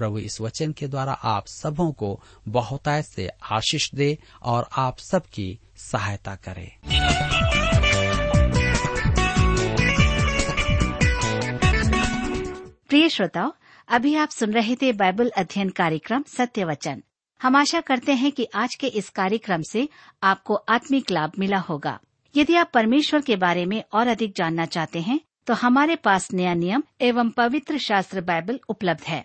प्रभु 0.00 0.18
इस 0.18 0.40
वचन 0.40 0.72
के 0.72 0.88
द्वारा 0.88 1.12
आप 1.12 1.46
सबों 1.46 1.90
को 1.92 2.10
बहुतायत 2.48 3.06
से 3.06 3.28
आशीष 3.50 3.90
दे 3.94 4.16
और 4.42 4.68
आप 4.78 4.98
सबकी 5.00 5.48
सहायता 5.76 6.34
करे। 6.48 6.70
प्रिय 12.88 13.08
श्रोताओ, 13.08 13.52
अभी 13.88 14.14
आप 14.14 14.28
सुन 14.30 14.52
रहे 14.52 14.74
थे 14.76 14.92
बाइबल 14.92 15.28
अध्ययन 15.36 15.68
कार्यक्रम 15.70 16.24
सत्य 16.28 16.64
वचन 16.64 17.02
हम 17.40 17.56
आशा 17.56 17.80
करते 17.80 18.12
हैं 18.12 18.30
कि 18.32 18.46
आज 18.54 18.74
के 18.74 18.86
इस 18.86 19.08
कार्यक्रम 19.10 19.62
से 19.62 19.88
आपको 20.22 20.54
आत्मिक 20.54 21.10
लाभ 21.10 21.32
मिला 21.38 21.58
होगा। 21.58 21.98
यदि 22.34 22.56
आप 22.56 22.70
परमेश्वर 22.74 23.20
के 23.20 23.36
बारे 23.36 23.64
में 23.66 23.82
और 23.92 24.08
अधिक 24.08 24.34
जानना 24.36 24.66
चाहते 24.66 25.00
हैं 25.00 25.20
तो 25.46 25.54
हमारे 25.54 25.96
पास 25.96 26.32
नया 26.32 26.54
नियम 26.54 26.82
एवं 27.00 27.30
पवित्र 27.30 27.78
शास्त्र 27.78 28.20
बाइबल 28.20 28.60
उपलब्ध 28.68 29.04
है। 29.04 29.24